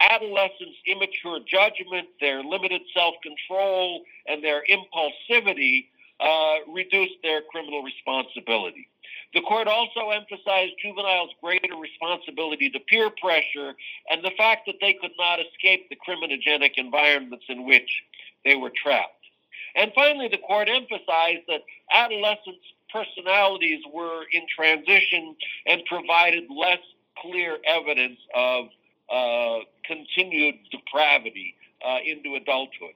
[0.00, 5.86] adolescents' immature judgment, their limited self control, and their impulsivity
[6.20, 8.88] uh, reduced their criminal responsibility.
[9.34, 13.74] The court also emphasized juveniles' greater responsibility to peer pressure
[14.10, 18.02] and the fact that they could not escape the criminogenic environments in which
[18.44, 19.14] they were trapped.
[19.74, 25.34] And finally, the court emphasized that adolescents' personalities were in transition
[25.66, 26.80] and provided less
[27.18, 28.66] clear evidence of
[29.10, 32.94] uh, continued depravity uh, into adulthood.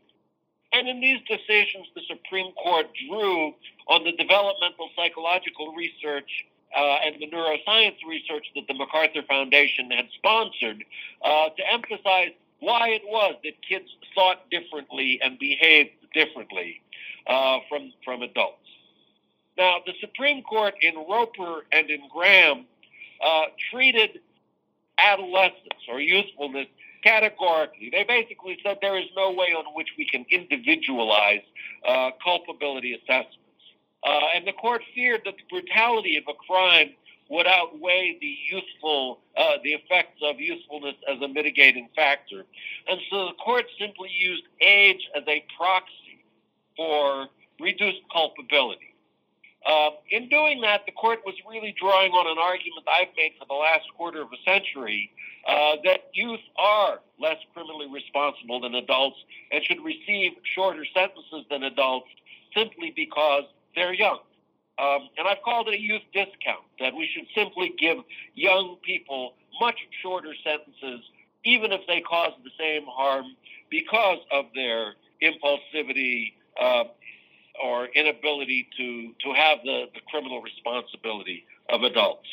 [0.72, 3.54] And in these decisions, the Supreme Court drew
[3.88, 6.46] on the developmental psychological research
[6.76, 10.84] uh, and the neuroscience research that the MacArthur Foundation had sponsored
[11.22, 16.80] uh, to emphasize why it was that kids thought differently and behaved differently
[17.26, 18.58] uh, from, from adults.
[19.56, 22.66] Now, the Supreme Court in Roper and in Graham
[23.24, 24.20] uh, treated
[24.98, 26.66] adolescence or youthfulness
[27.02, 27.90] categorically.
[27.90, 31.42] They basically said there is no way on which we can individualize
[31.86, 33.36] uh, culpability assessments.
[34.04, 36.90] Uh, and the court feared that the brutality of a crime
[37.28, 42.44] would outweigh the useful, uh, the effects of usefulness as a mitigating factor.
[42.88, 46.24] And so the court simply used age as a proxy
[46.76, 47.28] for
[47.60, 48.94] reduced culpability.
[49.66, 53.46] Uh, in doing that, the court was really drawing on an argument I've made for
[53.46, 55.10] the last quarter of a century
[55.48, 59.16] uh, that youth are less criminally responsible than adults
[59.50, 62.06] and should receive shorter sentences than adults
[62.54, 63.44] simply because
[63.76, 64.18] they're young.
[64.78, 67.98] Um, and I've called it a youth discount, that we should simply give
[68.34, 71.00] young people much shorter sentences,
[71.44, 73.24] even if they cause the same harm
[73.70, 76.84] because of their impulsivity uh,
[77.62, 82.28] or inability to, to have the, the criminal responsibility of adults.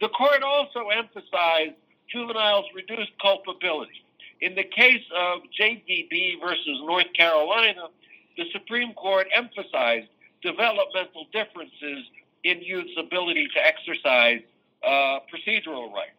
[0.00, 1.74] The court also emphasized
[2.08, 4.04] juveniles' reduced culpability.
[4.40, 7.88] In the case of JDB versus North Carolina,
[8.36, 10.06] the Supreme Court emphasized
[10.42, 12.04] developmental differences
[12.44, 14.42] in youth's ability to exercise
[14.84, 16.12] uh, procedural rights.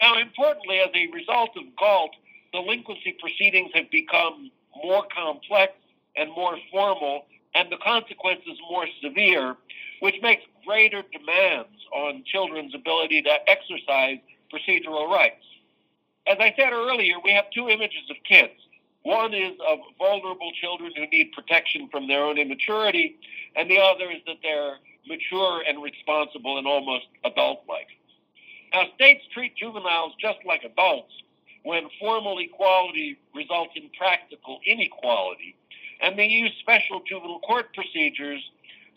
[0.00, 2.10] Now, importantly, as a result of Gault,
[2.52, 4.50] delinquency proceedings have become
[4.84, 5.72] more complex
[6.16, 7.24] and more formal,
[7.54, 9.56] and the consequences more severe,
[10.00, 14.18] which makes greater demands on children's ability to exercise
[14.52, 15.44] procedural rights.
[16.26, 18.52] As I said earlier, we have two images of kids.
[19.04, 23.18] One is of vulnerable children who need protection from their own immaturity,
[23.56, 24.76] and the other is that they're
[25.06, 27.88] mature and responsible and almost adult like.
[28.72, 31.12] Now, states treat juveniles just like adults
[31.64, 35.56] when formal equality results in practical inequality,
[36.00, 38.42] and they use special juvenile court procedures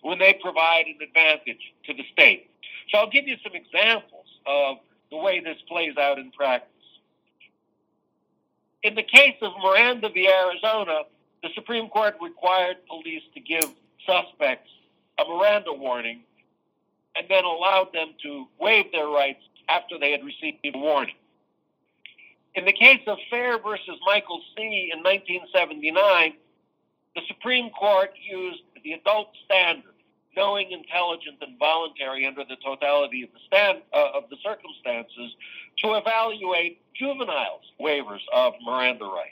[0.01, 2.49] when they provide an advantage to the state.
[2.89, 4.78] So I'll give you some examples of
[5.10, 6.70] the way this plays out in practice.
[8.86, 10.27] In the case of Miranda v.
[10.27, 11.05] Arizona,
[11.41, 13.65] the Supreme Court required police to give
[14.05, 14.69] suspects
[15.17, 16.21] a Miranda warning
[17.15, 21.15] and then allowed them to waive their rights after they had received a warning.
[22.53, 23.75] In the case of Fare v.
[24.05, 24.91] Michael C.
[24.93, 26.33] in 1979,
[27.15, 29.94] the Supreme Court used the adult standard
[30.36, 35.36] knowing, intelligent, and voluntary under the totality of the, stand, uh, of the circumstances
[35.83, 39.31] to evaluate juveniles' waivers of Miranda rights.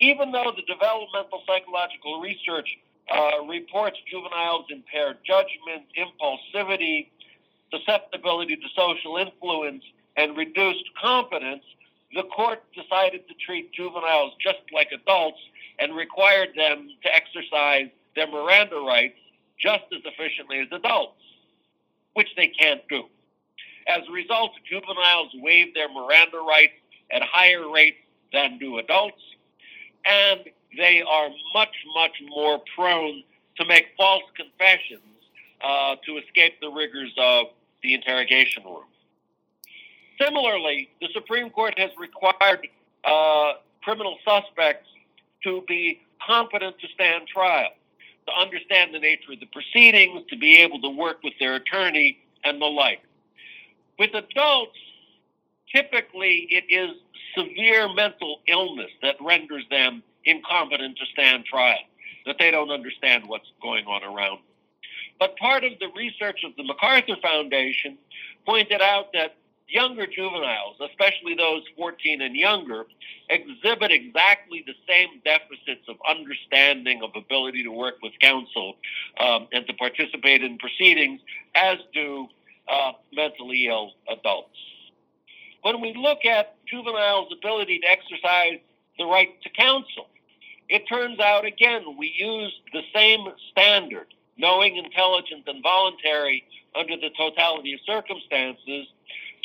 [0.00, 2.68] Even though the developmental psychological research
[3.10, 7.08] uh, reports juveniles' impaired judgment, impulsivity,
[7.72, 9.82] susceptibility to social influence,
[10.16, 11.62] and reduced competence,
[12.14, 15.38] the court decided to treat juveniles just like adults
[15.78, 19.18] and required them to exercise their Miranda rights
[19.58, 21.20] just as efficiently as adults,
[22.14, 23.04] which they can't do.
[23.88, 26.74] As a result, juveniles waive their Miranda rights
[27.10, 27.98] at higher rates
[28.32, 29.22] than do adults,
[30.04, 30.40] and
[30.76, 33.22] they are much, much more prone
[33.56, 35.00] to make false confessions
[35.62, 37.46] uh, to escape the rigors of
[37.82, 38.84] the interrogation room.
[40.20, 42.66] Similarly, the Supreme Court has required
[43.04, 43.52] uh,
[43.82, 44.88] criminal suspects
[45.44, 47.68] to be competent to stand trial
[48.26, 52.18] to understand the nature of the proceedings, to be able to work with their attorney,
[52.44, 53.02] and the like.
[53.98, 54.78] With adults,
[55.74, 56.96] typically it is
[57.36, 61.78] severe mental illness that renders them incompetent to stand trial,
[62.24, 64.44] that they don't understand what's going on around them.
[65.18, 67.96] But part of the research of the MacArthur Foundation
[68.44, 69.36] pointed out that
[69.68, 72.84] younger juveniles, especially those 14 and younger,
[73.28, 78.76] exhibit exactly the same deficits of understanding, of ability to work with counsel,
[79.18, 81.20] um, and to participate in proceedings
[81.54, 82.28] as do
[82.68, 84.58] uh, mentally ill adults.
[85.62, 88.60] When we look at juveniles' ability to exercise
[88.98, 90.08] the right to counsel,
[90.68, 94.06] it turns out again we use the same standard,
[94.36, 96.44] knowing, intelligent, and voluntary
[96.74, 98.86] under the totality of circumstances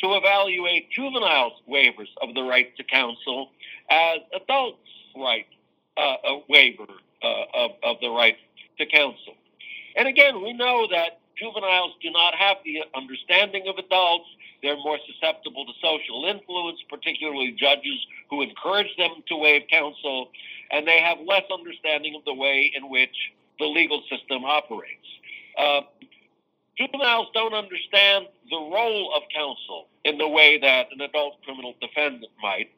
[0.02, 3.50] to evaluate juveniles' waivers of the right to counsel
[3.90, 4.78] as adults'
[5.16, 5.46] right
[5.96, 6.86] uh, a waiver
[7.22, 8.36] uh, of, of the right
[8.78, 9.34] to counsel.
[9.96, 14.26] And again, we know that juveniles do not have the understanding of adults.
[14.62, 17.98] They're more susceptible to social influence, particularly judges
[18.30, 20.30] who encourage them to waive counsel,
[20.70, 23.14] and they have less understanding of the way in which
[23.58, 25.06] the legal system operates.
[25.58, 25.82] Uh,
[26.78, 32.30] juveniles don't understand the role of counsel in the way that an adult criminal defendant
[32.42, 32.70] might.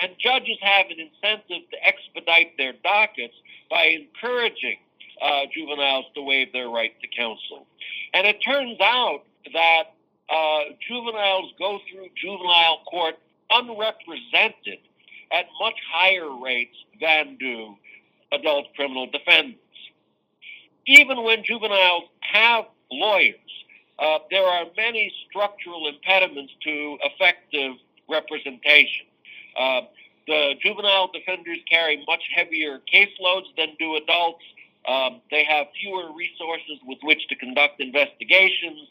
[0.00, 3.34] And judges have an incentive to expedite their dockets
[3.70, 4.78] by encouraging
[5.22, 7.66] uh, juveniles to waive their right to counsel.
[8.12, 9.22] And it turns out
[9.52, 9.94] that
[10.28, 13.14] uh, juveniles go through juvenile court
[13.50, 14.78] unrepresented
[15.32, 17.76] at much higher rates than do
[18.32, 19.60] adult criminal defendants.
[20.86, 23.38] Even when juveniles have lawyers,
[23.98, 27.72] uh, there are many structural impediments to effective
[28.08, 29.06] representation.
[29.58, 29.82] Uh,
[30.26, 34.42] the juvenile defenders carry much heavier caseloads than do adults.
[34.88, 38.88] Um, they have fewer resources with which to conduct investigations.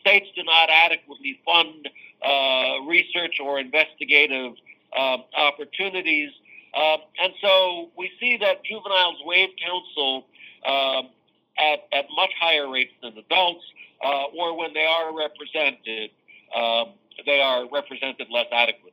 [0.00, 1.88] States do not adequately fund
[2.24, 4.52] uh, research or investigative
[4.98, 6.30] um, opportunities.
[6.74, 10.26] Um, and so we see that juveniles waive counsel
[10.66, 11.10] um,
[11.58, 13.64] at, at much higher rates than adults
[14.02, 16.10] uh, or when they are represented,
[16.54, 16.90] um,
[17.26, 18.90] they are represented less adequately.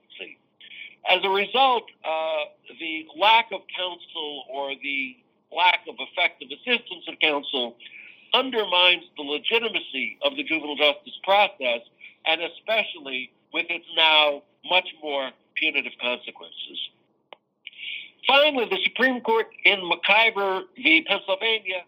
[1.10, 2.46] As a result, uh,
[2.80, 5.16] the lack of counsel or the
[5.56, 7.76] lack of effective assistance of counsel
[8.34, 11.82] undermines the legitimacy of the juvenile justice process,
[12.26, 16.90] and especially with its now much more punitive consequences.
[18.28, 21.06] Finally, the Supreme Court in McKeiver v.
[21.08, 21.84] Pennsylvania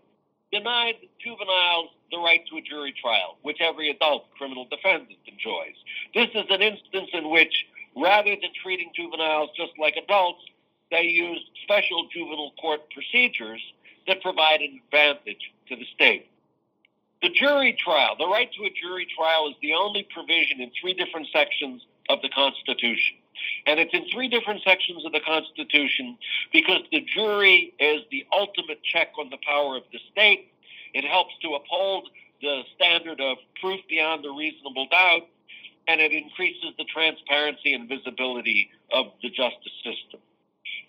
[0.53, 5.75] denied juveniles the right to a jury trial, which every adult criminal defendant enjoys.
[6.13, 10.41] This is an instance in which, rather than treating juveniles just like adults,
[10.91, 13.61] they used special juvenile court procedures
[14.07, 16.27] that provide an advantage to the state.
[17.21, 20.93] The jury trial, the right to a jury trial, is the only provision in three
[20.93, 23.17] different sections of the Constitution.
[23.65, 26.17] And it's in three different sections of the Constitution
[26.51, 30.51] because the jury is the ultimate check on the power of the state
[30.93, 32.09] it helps to uphold
[32.41, 35.23] the standard of proof beyond a reasonable doubt.
[35.87, 40.21] and it increases the transparency and visibility of the justice system.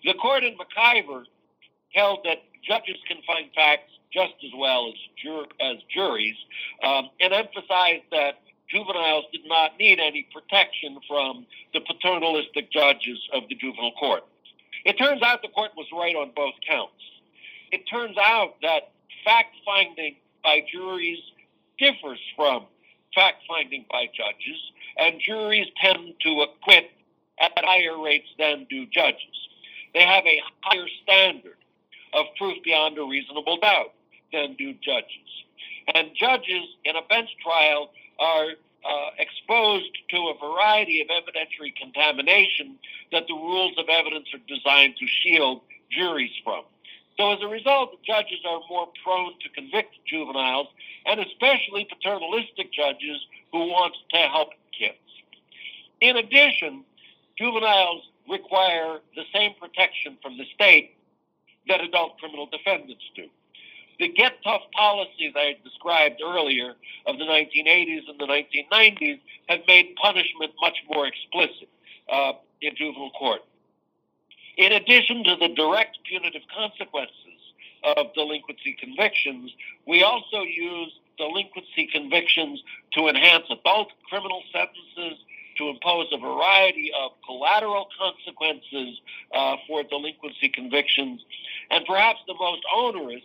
[0.05, 1.25] The court in McKeiver
[1.93, 6.35] held that judges can find facts just as well as, jur- as juries
[6.83, 13.43] um, and emphasized that juveniles did not need any protection from the paternalistic judges of
[13.49, 14.23] the juvenile court.
[14.85, 16.93] It turns out the court was right on both counts.
[17.71, 18.91] It turns out that
[19.23, 21.19] fact finding by juries
[21.77, 22.65] differs from
[23.13, 24.59] fact finding by judges,
[24.97, 26.91] and juries tend to acquit
[27.39, 29.47] at higher rates than do judges.
[29.93, 31.57] They have a higher standard
[32.13, 33.93] of proof beyond a reasonable doubt
[34.31, 35.27] than do judges.
[35.93, 38.47] And judges in a bench trial are
[38.85, 42.77] uh, exposed to a variety of evidentiary contamination
[43.11, 45.61] that the rules of evidence are designed to shield
[45.91, 46.63] juries from.
[47.17, 50.67] So, as a result, judges are more prone to convict juveniles,
[51.05, 54.97] and especially paternalistic judges who want to help kids.
[55.99, 56.83] In addition,
[57.37, 60.95] juveniles require the same protection from the state
[61.67, 63.27] that adult criminal defendants do.
[63.99, 66.73] The get tough policies I described earlier
[67.05, 71.69] of the 1980s and the 1990s have made punishment much more explicit
[72.11, 73.41] uh, in juvenile court.
[74.57, 77.15] In addition to the direct punitive consequences
[77.83, 79.51] of delinquency convictions,
[79.87, 82.61] we also use delinquency convictions
[82.93, 85.23] to enhance adult criminal sentences,
[85.57, 88.99] to impose a variety of collateral consequences
[89.33, 91.21] uh, for delinquency convictions,
[91.69, 93.21] and perhaps the most onerous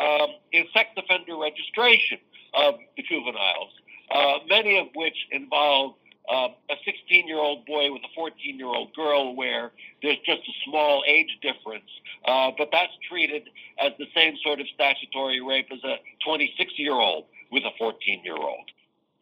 [0.00, 2.18] um, is sex offender registration
[2.54, 3.70] of the juveniles,
[4.10, 5.94] uh, many of which involve
[6.28, 9.70] uh, a 16 year old boy with a 14 year old girl where
[10.02, 11.88] there's just a small age difference.
[12.26, 13.48] Uh, but that's treated
[13.80, 18.22] as the same sort of statutory rape as a 26 year old with a 14
[18.24, 18.70] year old.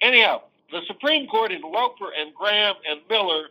[0.01, 3.49] Anyhow, the Supreme Court in Roper and Graham and Miller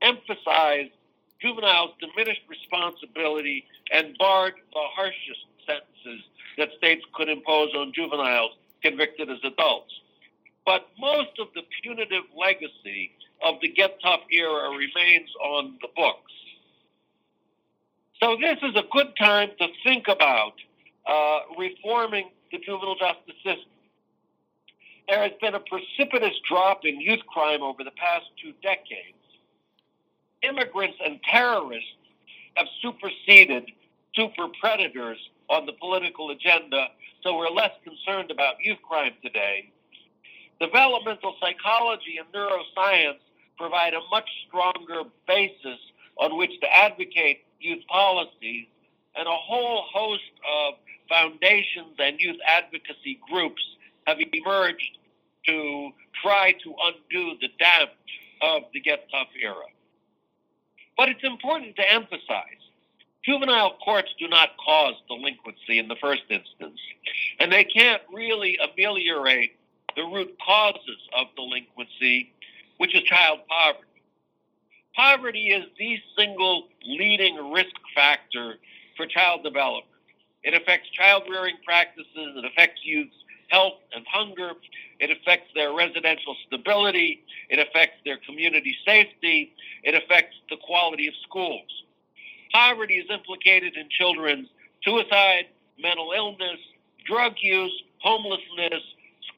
[0.00, 0.92] emphasized
[1.40, 6.24] juveniles' diminished responsibility and barred the harshest sentences
[6.58, 9.92] that states could impose on juveniles convicted as adults.
[10.64, 13.12] But most of the punitive legacy
[13.44, 16.32] of the Get Tough era remains on the books.
[18.22, 20.54] So this is a good time to think about
[21.06, 23.72] uh, reforming the juvenile justice system.
[25.08, 29.18] There has been a precipitous drop in youth crime over the past two decades.
[30.42, 31.90] Immigrants and terrorists
[32.54, 33.64] have superseded
[34.14, 35.18] super predators
[35.50, 36.88] on the political agenda,
[37.22, 39.70] so we're less concerned about youth crime today.
[40.60, 43.18] Developmental psychology and neuroscience
[43.58, 45.78] provide a much stronger basis
[46.18, 48.66] on which to advocate youth policies,
[49.16, 50.74] and a whole host of
[51.08, 53.62] foundations and youth advocacy groups
[54.06, 54.98] have emerged
[55.46, 55.90] to
[56.22, 57.88] try to undo the damage
[58.40, 59.66] of the Get Tough era.
[60.96, 62.62] But it's important to emphasize
[63.24, 66.80] juvenile courts do not cause delinquency in the first instance,
[67.38, 69.56] and they can't really ameliorate
[69.96, 72.32] the root causes of delinquency,
[72.78, 73.86] which is child poverty.
[74.94, 78.56] Poverty is the single leading risk factor
[78.96, 79.86] for child development.
[80.42, 83.14] It affects child rearing practices, it affects youth's
[83.48, 84.52] health and hunger,
[84.98, 89.52] it affects their residential stability, it affects their community safety,
[89.84, 91.84] it affects the quality of schools.
[92.52, 94.48] Poverty is implicated in children's
[94.82, 95.46] suicide,
[95.78, 96.58] mental illness,
[97.06, 98.82] drug use, homelessness,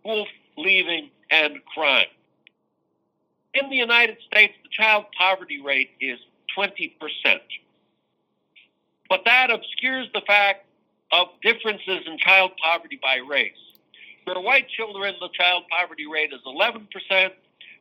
[0.00, 0.26] school
[0.56, 2.06] leaving, and crime.
[3.54, 6.18] In the United States, the child poverty rate is
[6.56, 6.92] 20%.
[9.08, 10.66] But that obscures the fact
[11.12, 13.52] of differences in child poverty by race.
[14.24, 17.30] For white children, the child poverty rate is 11%,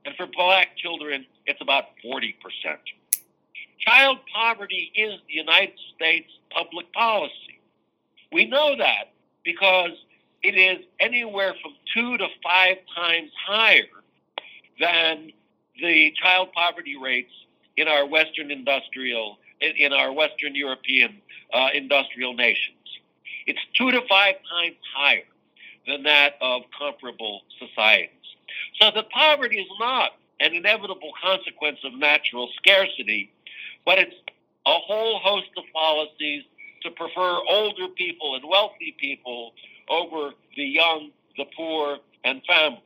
[0.05, 2.33] and for black children, it's about 40%.
[3.79, 7.59] Child poverty is the United States public policy.
[8.31, 9.11] We know that
[9.43, 9.91] because
[10.43, 13.83] it is anywhere from two to five times higher
[14.79, 15.31] than
[15.81, 17.31] the child poverty rates
[17.77, 21.15] in our Western industrial, in our Western European
[21.53, 22.75] uh, industrial nations.
[23.47, 25.23] It's two to five times higher
[25.87, 28.09] than that of comparable societies.
[28.79, 33.31] So the poverty is not an inevitable consequence of natural scarcity,
[33.85, 34.15] but it's
[34.65, 36.43] a whole host of policies
[36.83, 39.53] to prefer older people and wealthy people
[39.89, 42.81] over the young, the poor, and families.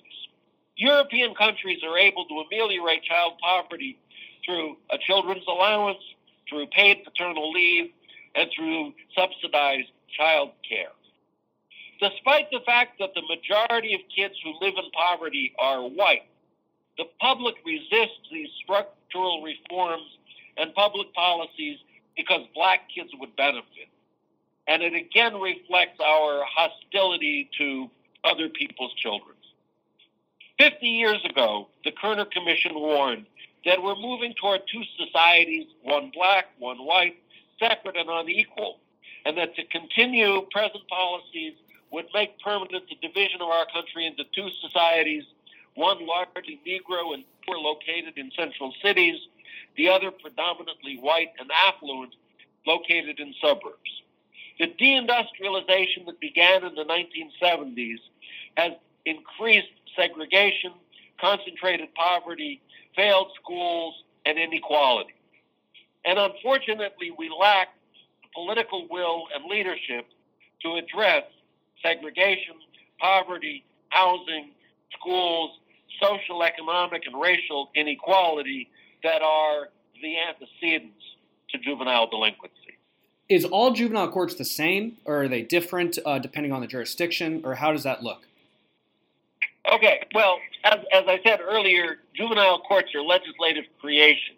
[0.76, 3.98] European countries are able to ameliorate child poverty
[4.46, 6.02] through a children's allowance,
[6.50, 7.92] through paid paternal leave,
[8.36, 10.92] and through subsidized child care.
[12.00, 16.28] Despite the fact that the majority of kids who live in poverty are white,
[16.98, 20.06] the public resists these structural reforms
[20.58, 21.80] and public policies
[22.16, 23.90] because black kids would benefit.
[24.68, 27.90] And it again reflects our hostility to
[28.24, 29.36] other people's children.
[30.60, 33.26] 50 years ago, the Kerner Commission warned
[33.66, 37.18] that we're moving toward two societies, one black, one white,
[37.60, 38.80] separate and unequal,
[39.26, 41.54] and that to continue present policies
[41.92, 45.24] would make permanent the division of our country into two societies,
[45.76, 49.16] one largely Negro and poor located in central cities,
[49.76, 52.16] the other predominantly white and affluent
[52.66, 54.02] located in suburbs.
[54.60, 58.00] The deindustrialization that began in the 1970s
[58.58, 58.74] has
[59.06, 60.74] increased segregation,
[61.20, 62.62] concentrated poverty,
[62.96, 65.14] failed schools, and inequality.
[66.06, 67.70] And unfortunately, we lack
[68.22, 70.08] the political will and leadership
[70.64, 71.24] to address
[71.84, 72.56] segregation,
[73.00, 74.52] poverty, housing,
[74.94, 75.52] schools,
[76.02, 78.70] social, economic, and racial inequality
[79.04, 79.70] that are
[80.02, 81.04] the antecedents
[81.50, 82.67] to juvenile delinquency.
[83.30, 87.42] Is all juvenile courts the same, or are they different uh, depending on the jurisdiction,
[87.44, 88.22] or how does that look?
[89.72, 94.38] Okay, well, as, as I said earlier, juvenile courts are legislative creations.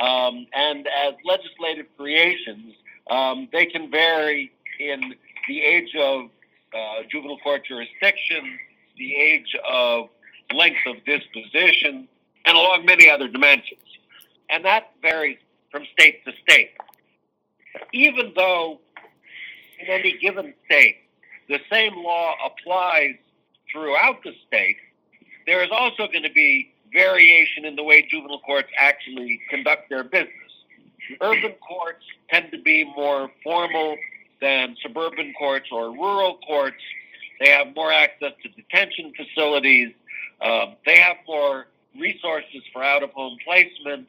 [0.00, 2.74] Um, and as legislative creations,
[3.10, 5.14] um, they can vary in
[5.48, 6.30] the age of
[6.72, 8.58] uh, juvenile court jurisdiction,
[8.96, 10.08] the age of
[10.54, 12.06] length of disposition,
[12.46, 13.80] and along many other dimensions.
[14.48, 15.38] And that varies
[15.70, 16.70] from state to state.
[17.92, 18.80] Even though
[19.80, 20.96] in any given state
[21.48, 23.16] the same law applies
[23.72, 24.76] throughout the state,
[25.46, 30.04] there is also going to be variation in the way juvenile courts actually conduct their
[30.04, 30.30] business.
[31.20, 33.96] Urban courts tend to be more formal
[34.40, 36.82] than suburban courts or rural courts.
[37.40, 39.92] They have more access to detention facilities.
[40.40, 41.66] Um, they have more
[41.98, 44.06] resources for out of home placement.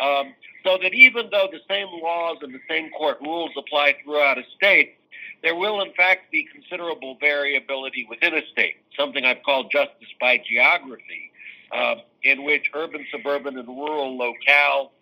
[0.00, 0.34] Um,
[0.64, 4.42] so that even though the same laws and the same court rules apply throughout a
[4.56, 4.96] state,
[5.42, 10.38] there will in fact be considerable variability within a state, something I've called justice by
[10.38, 11.30] geography,
[11.70, 14.92] uh, in which urban, suburban, and rural locale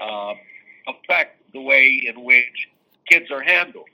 [0.00, 0.34] uh,
[0.88, 2.68] affect the way in which
[3.08, 3.88] kids are handled.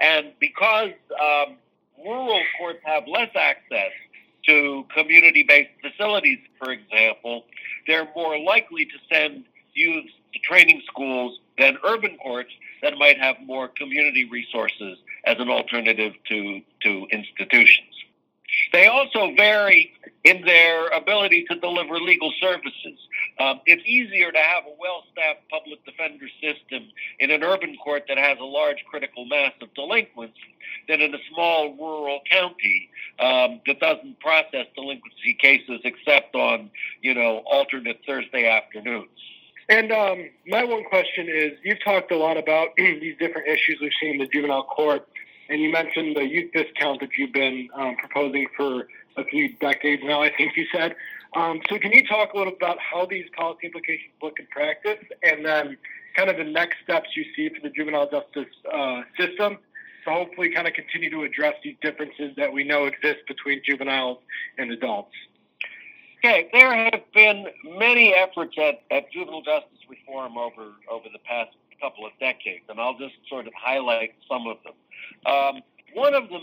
[0.00, 1.56] And because um,
[2.02, 3.92] rural courts have less access
[4.46, 7.44] to community based facilities, for example,
[7.86, 9.44] they're more likely to send
[9.74, 12.50] youth to training schools than urban courts
[12.82, 17.92] that might have more community resources as an alternative to, to institutions.
[18.72, 19.92] They also vary
[20.24, 22.98] in their ability to deliver legal services.
[23.38, 28.04] Um, it's easier to have a well staffed public defender system in an urban court
[28.08, 30.36] that has a large critical mass of delinquents
[30.88, 36.70] than in a small rural county um, that doesn't process delinquency cases except on,
[37.00, 39.08] you know, alternate Thursday afternoons.
[39.68, 43.92] And um, my one question is you've talked a lot about these different issues we've
[44.00, 45.08] seen in the juvenile court,
[45.48, 50.02] and you mentioned the youth discount that you've been um, proposing for a few decades
[50.04, 50.94] now, I think you said.
[51.34, 54.98] Um, so, can you talk a little about how these policy implications look in practice,
[55.22, 55.76] and then
[56.14, 59.58] kind of the next steps you see for the juvenile justice uh, system
[60.04, 64.18] to hopefully kind of continue to address these differences that we know exist between juveniles
[64.58, 65.14] and adults?
[66.24, 71.50] Okay, there have been many efforts at, at juvenile justice reform over over the past
[71.80, 74.74] couple of decades, and I'll just sort of highlight some of them.
[75.26, 75.62] Um,
[75.94, 76.38] one of the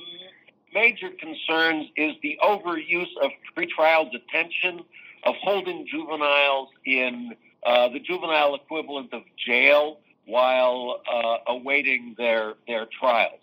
[0.73, 4.81] major concerns is the overuse of pretrial detention,
[5.23, 12.85] of holding juveniles in uh, the juvenile equivalent of jail while uh, awaiting their their
[12.99, 13.39] trials.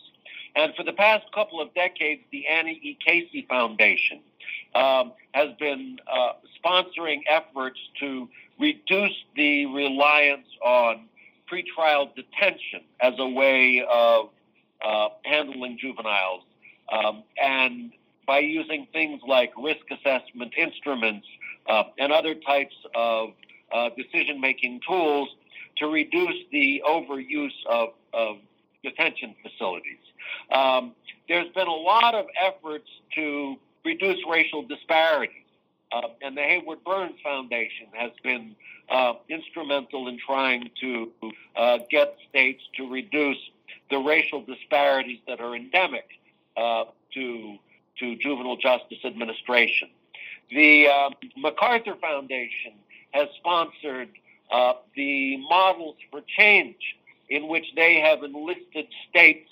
[0.54, 2.98] And for the past couple of decades, the Annie E.
[3.02, 4.20] Casey Foundation
[4.74, 6.32] um, has been uh,
[6.64, 8.28] sponsoring efforts to
[8.58, 11.08] reduce the reliance on
[11.50, 14.30] pretrial detention as a way of
[14.84, 16.42] uh, handling juveniles.
[16.92, 17.92] Um, and
[18.26, 21.26] by using things like risk assessment instruments
[21.68, 23.30] uh, and other types of
[23.72, 25.28] uh, decision making tools
[25.78, 28.36] to reduce the overuse of, of
[28.82, 29.98] detention facilities.
[30.52, 30.92] Um,
[31.28, 33.56] there's been a lot of efforts to
[33.86, 35.42] reduce racial disparities.
[35.92, 38.56] Uh, and the Haywood Burns Foundation has been
[38.90, 41.12] uh, instrumental in trying to
[41.54, 43.38] uh, get states to reduce
[43.90, 46.08] the racial disparities that are endemic
[46.56, 46.84] uh,
[47.14, 47.56] to,
[48.00, 49.88] to juvenile justice administration.
[50.50, 52.72] The uh, MacArthur Foundation
[53.12, 54.08] has sponsored
[54.50, 56.76] uh, the Models for Change,
[57.28, 59.50] in which they have enlisted states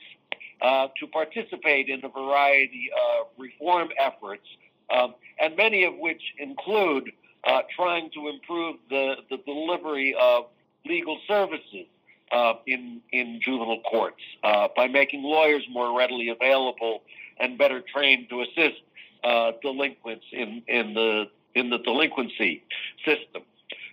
[0.60, 2.90] uh, to participate in a variety
[3.20, 4.46] of reform efforts,
[4.90, 7.10] um, and many of which include
[7.44, 10.46] uh, trying to improve the, the delivery of
[10.86, 11.86] legal services
[12.32, 17.02] uh, in, in juvenile courts uh, by making lawyers more readily available
[17.38, 18.80] and better trained to assist
[19.22, 21.24] uh, delinquents in, in, the,
[21.54, 22.62] in the delinquency
[23.04, 23.42] system.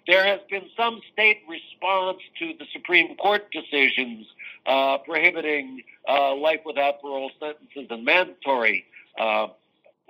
[0.07, 4.25] There has been some state response to the Supreme Court decisions
[4.65, 8.85] uh, prohibiting uh, life without parole sentences and mandatory
[9.19, 9.47] uh,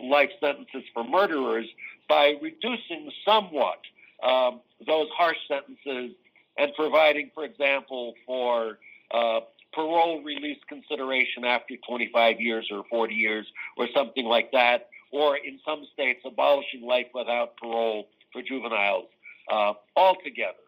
[0.02, 1.68] life sentences for murderers
[2.08, 3.80] by reducing somewhat
[4.24, 6.16] um, those harsh sentences
[6.58, 8.78] and providing, for example, for
[9.12, 9.42] uh,
[9.74, 13.46] parole release consideration after 25 years or 40 years
[13.78, 19.08] or something like that, or in some states, abolishing life without parole for juveniles
[19.52, 20.66] uh, altogether.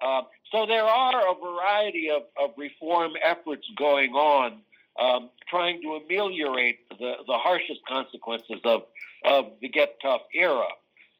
[0.00, 0.22] Uh,
[0.52, 4.60] so there are a variety of, of reform efforts going on
[5.00, 8.82] um, trying to ameliorate the, the harshest consequences of,
[9.24, 10.66] of the Get Tough era.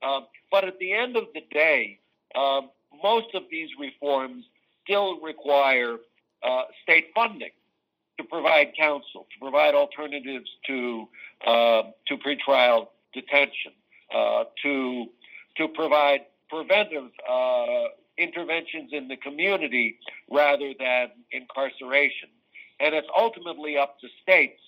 [0.03, 1.99] Um, but at the end of the day,
[2.35, 2.71] um,
[3.03, 4.45] most of these reforms
[4.85, 5.97] still require
[6.43, 7.51] uh, state funding
[8.19, 11.09] to provide counsel, to provide alternatives to
[11.47, 13.73] uh, to pretrial detention,
[14.15, 15.07] uh, to
[15.57, 17.85] to provide preventive uh,
[18.17, 19.99] interventions in the community
[20.31, 22.29] rather than incarceration.
[22.81, 24.61] And it's ultimately up to states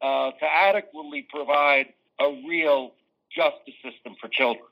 [0.00, 1.86] uh, to adequately provide
[2.20, 2.92] a real
[3.34, 4.66] justice system for children.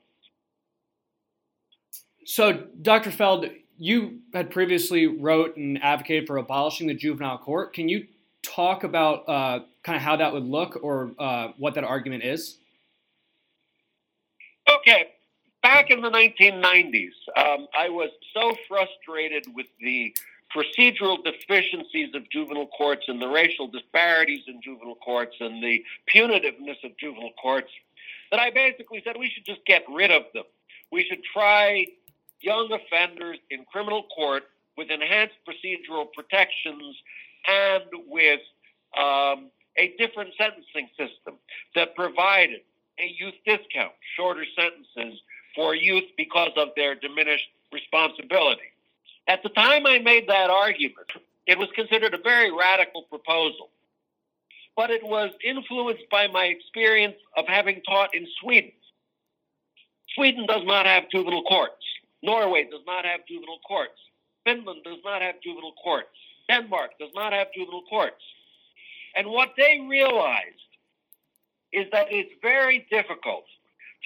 [2.24, 3.10] So, Dr.
[3.10, 3.46] Feld,
[3.78, 7.72] you had previously wrote and advocated for abolishing the juvenile court.
[7.72, 8.06] Can you
[8.42, 12.58] talk about uh, kind of how that would look or uh, what that argument is?
[14.68, 15.12] Okay.
[15.66, 20.14] Back in the 1990s, um, I was so frustrated with the
[20.54, 25.82] procedural deficiencies of juvenile courts and the racial disparities in juvenile courts and the
[26.14, 27.68] punitiveness of juvenile courts
[28.30, 30.44] that I basically said we should just get rid of them.
[30.92, 31.86] We should try
[32.40, 34.44] young offenders in criminal court
[34.78, 36.96] with enhanced procedural protections
[37.48, 38.40] and with
[38.96, 41.34] um, a different sentencing system
[41.74, 42.60] that provided
[43.00, 45.20] a youth discount, shorter sentences
[45.57, 48.70] for youth because of their diminished responsibility.
[49.26, 51.09] At the time I made that argument,
[51.46, 53.70] it was considered a very radical proposal,
[54.76, 58.72] but it was influenced by my experience of having taught in Sweden.
[60.14, 61.82] Sweden does not have juvenile courts.
[62.22, 63.98] Norway does not have juvenile courts.
[64.44, 66.09] Finland does not have juvenile courts.
[66.48, 68.22] Denmark does not have juvenile courts.
[69.16, 70.70] And what they realized
[71.72, 73.44] is that it's very difficult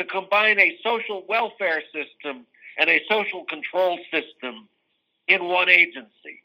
[0.00, 2.46] to combine a social welfare system
[2.78, 4.66] and a social control system
[5.28, 6.42] in one agency.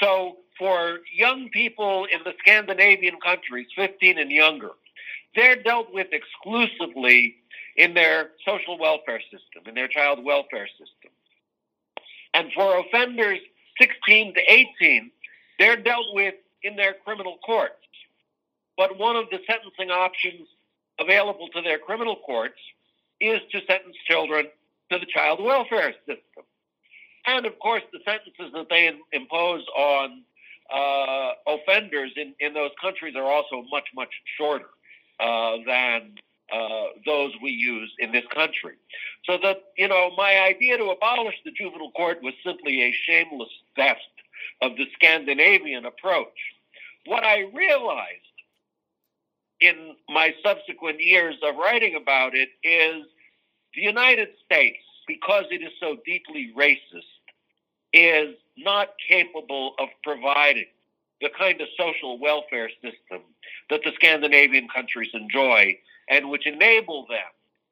[0.00, 4.72] So, for young people in the Scandinavian countries, 15 and younger,
[5.34, 7.36] they're dealt with exclusively
[7.76, 11.10] in their social welfare system, in their child welfare system.
[12.34, 13.38] And for offenders
[13.80, 15.10] 16 to 18,
[15.58, 17.72] they're dealt with in their criminal courts.
[18.76, 20.46] But one of the sentencing options
[20.98, 22.58] available to their criminal courts
[23.20, 24.46] is to sentence children
[24.90, 26.44] to the child welfare system.
[27.26, 30.22] And of course, the sentences that they impose on
[30.72, 34.68] uh, offenders in, in those countries are also much, much shorter
[35.18, 36.14] uh, than
[36.52, 38.74] uh, those we use in this country.
[39.24, 43.50] So that, you know, my idea to abolish the juvenile court was simply a shameless
[43.74, 44.00] theft
[44.62, 46.38] of the Scandinavian approach.
[47.06, 48.25] What I realized
[49.60, 53.06] in my subsequent years of writing about it is
[53.74, 57.04] the United States, because it is so deeply racist,
[57.92, 60.66] is not capable of providing
[61.20, 63.22] the kind of social welfare system
[63.70, 65.76] that the Scandinavian countries enjoy
[66.08, 67.18] and which enable them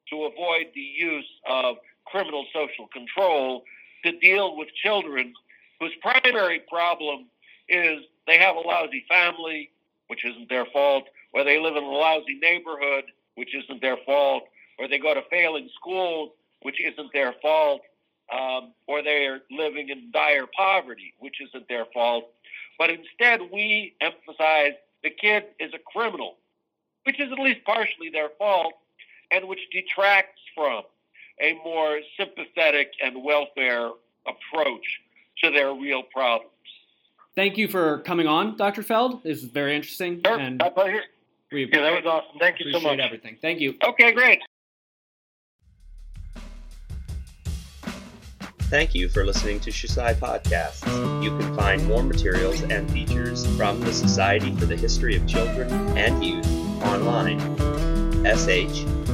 [0.09, 3.63] to avoid the use of criminal social control
[4.03, 5.33] to deal with children
[5.79, 7.25] whose primary problem
[7.67, 9.69] is they have a lousy family,
[10.07, 11.05] which isn't their fault,
[11.35, 13.03] or they live in a lousy neighborhood,
[13.35, 14.43] which isn't their fault,
[14.79, 16.31] or they go to failing schools,
[16.61, 17.81] which isn't their fault,
[18.33, 22.29] um, or they're living in dire poverty, which isn't their fault.
[22.79, 24.73] But instead, we emphasize
[25.03, 26.37] the kid is a criminal,
[27.03, 28.73] which is at least partially their fault,
[29.29, 30.83] and which detracts from
[31.41, 33.89] a more sympathetic and welfare
[34.25, 35.01] approach
[35.43, 36.51] to their real problems.
[37.35, 38.81] Thank you for coming on, Dr.
[38.81, 39.21] Feld.
[39.23, 40.21] This is very interesting.
[40.25, 40.63] Sure, and.
[41.55, 42.37] We yeah, that was awesome.
[42.37, 42.99] Thank you so much.
[42.99, 43.37] everything.
[43.41, 43.75] Thank you.
[43.81, 44.41] Okay, great.
[48.63, 50.83] Thank you for listening to Shusai Podcasts.
[51.23, 55.71] You can find more materials and features from the Society for the History of Children
[55.97, 56.45] and Youth
[56.83, 57.39] online,
[58.25, 59.05] shcy.org.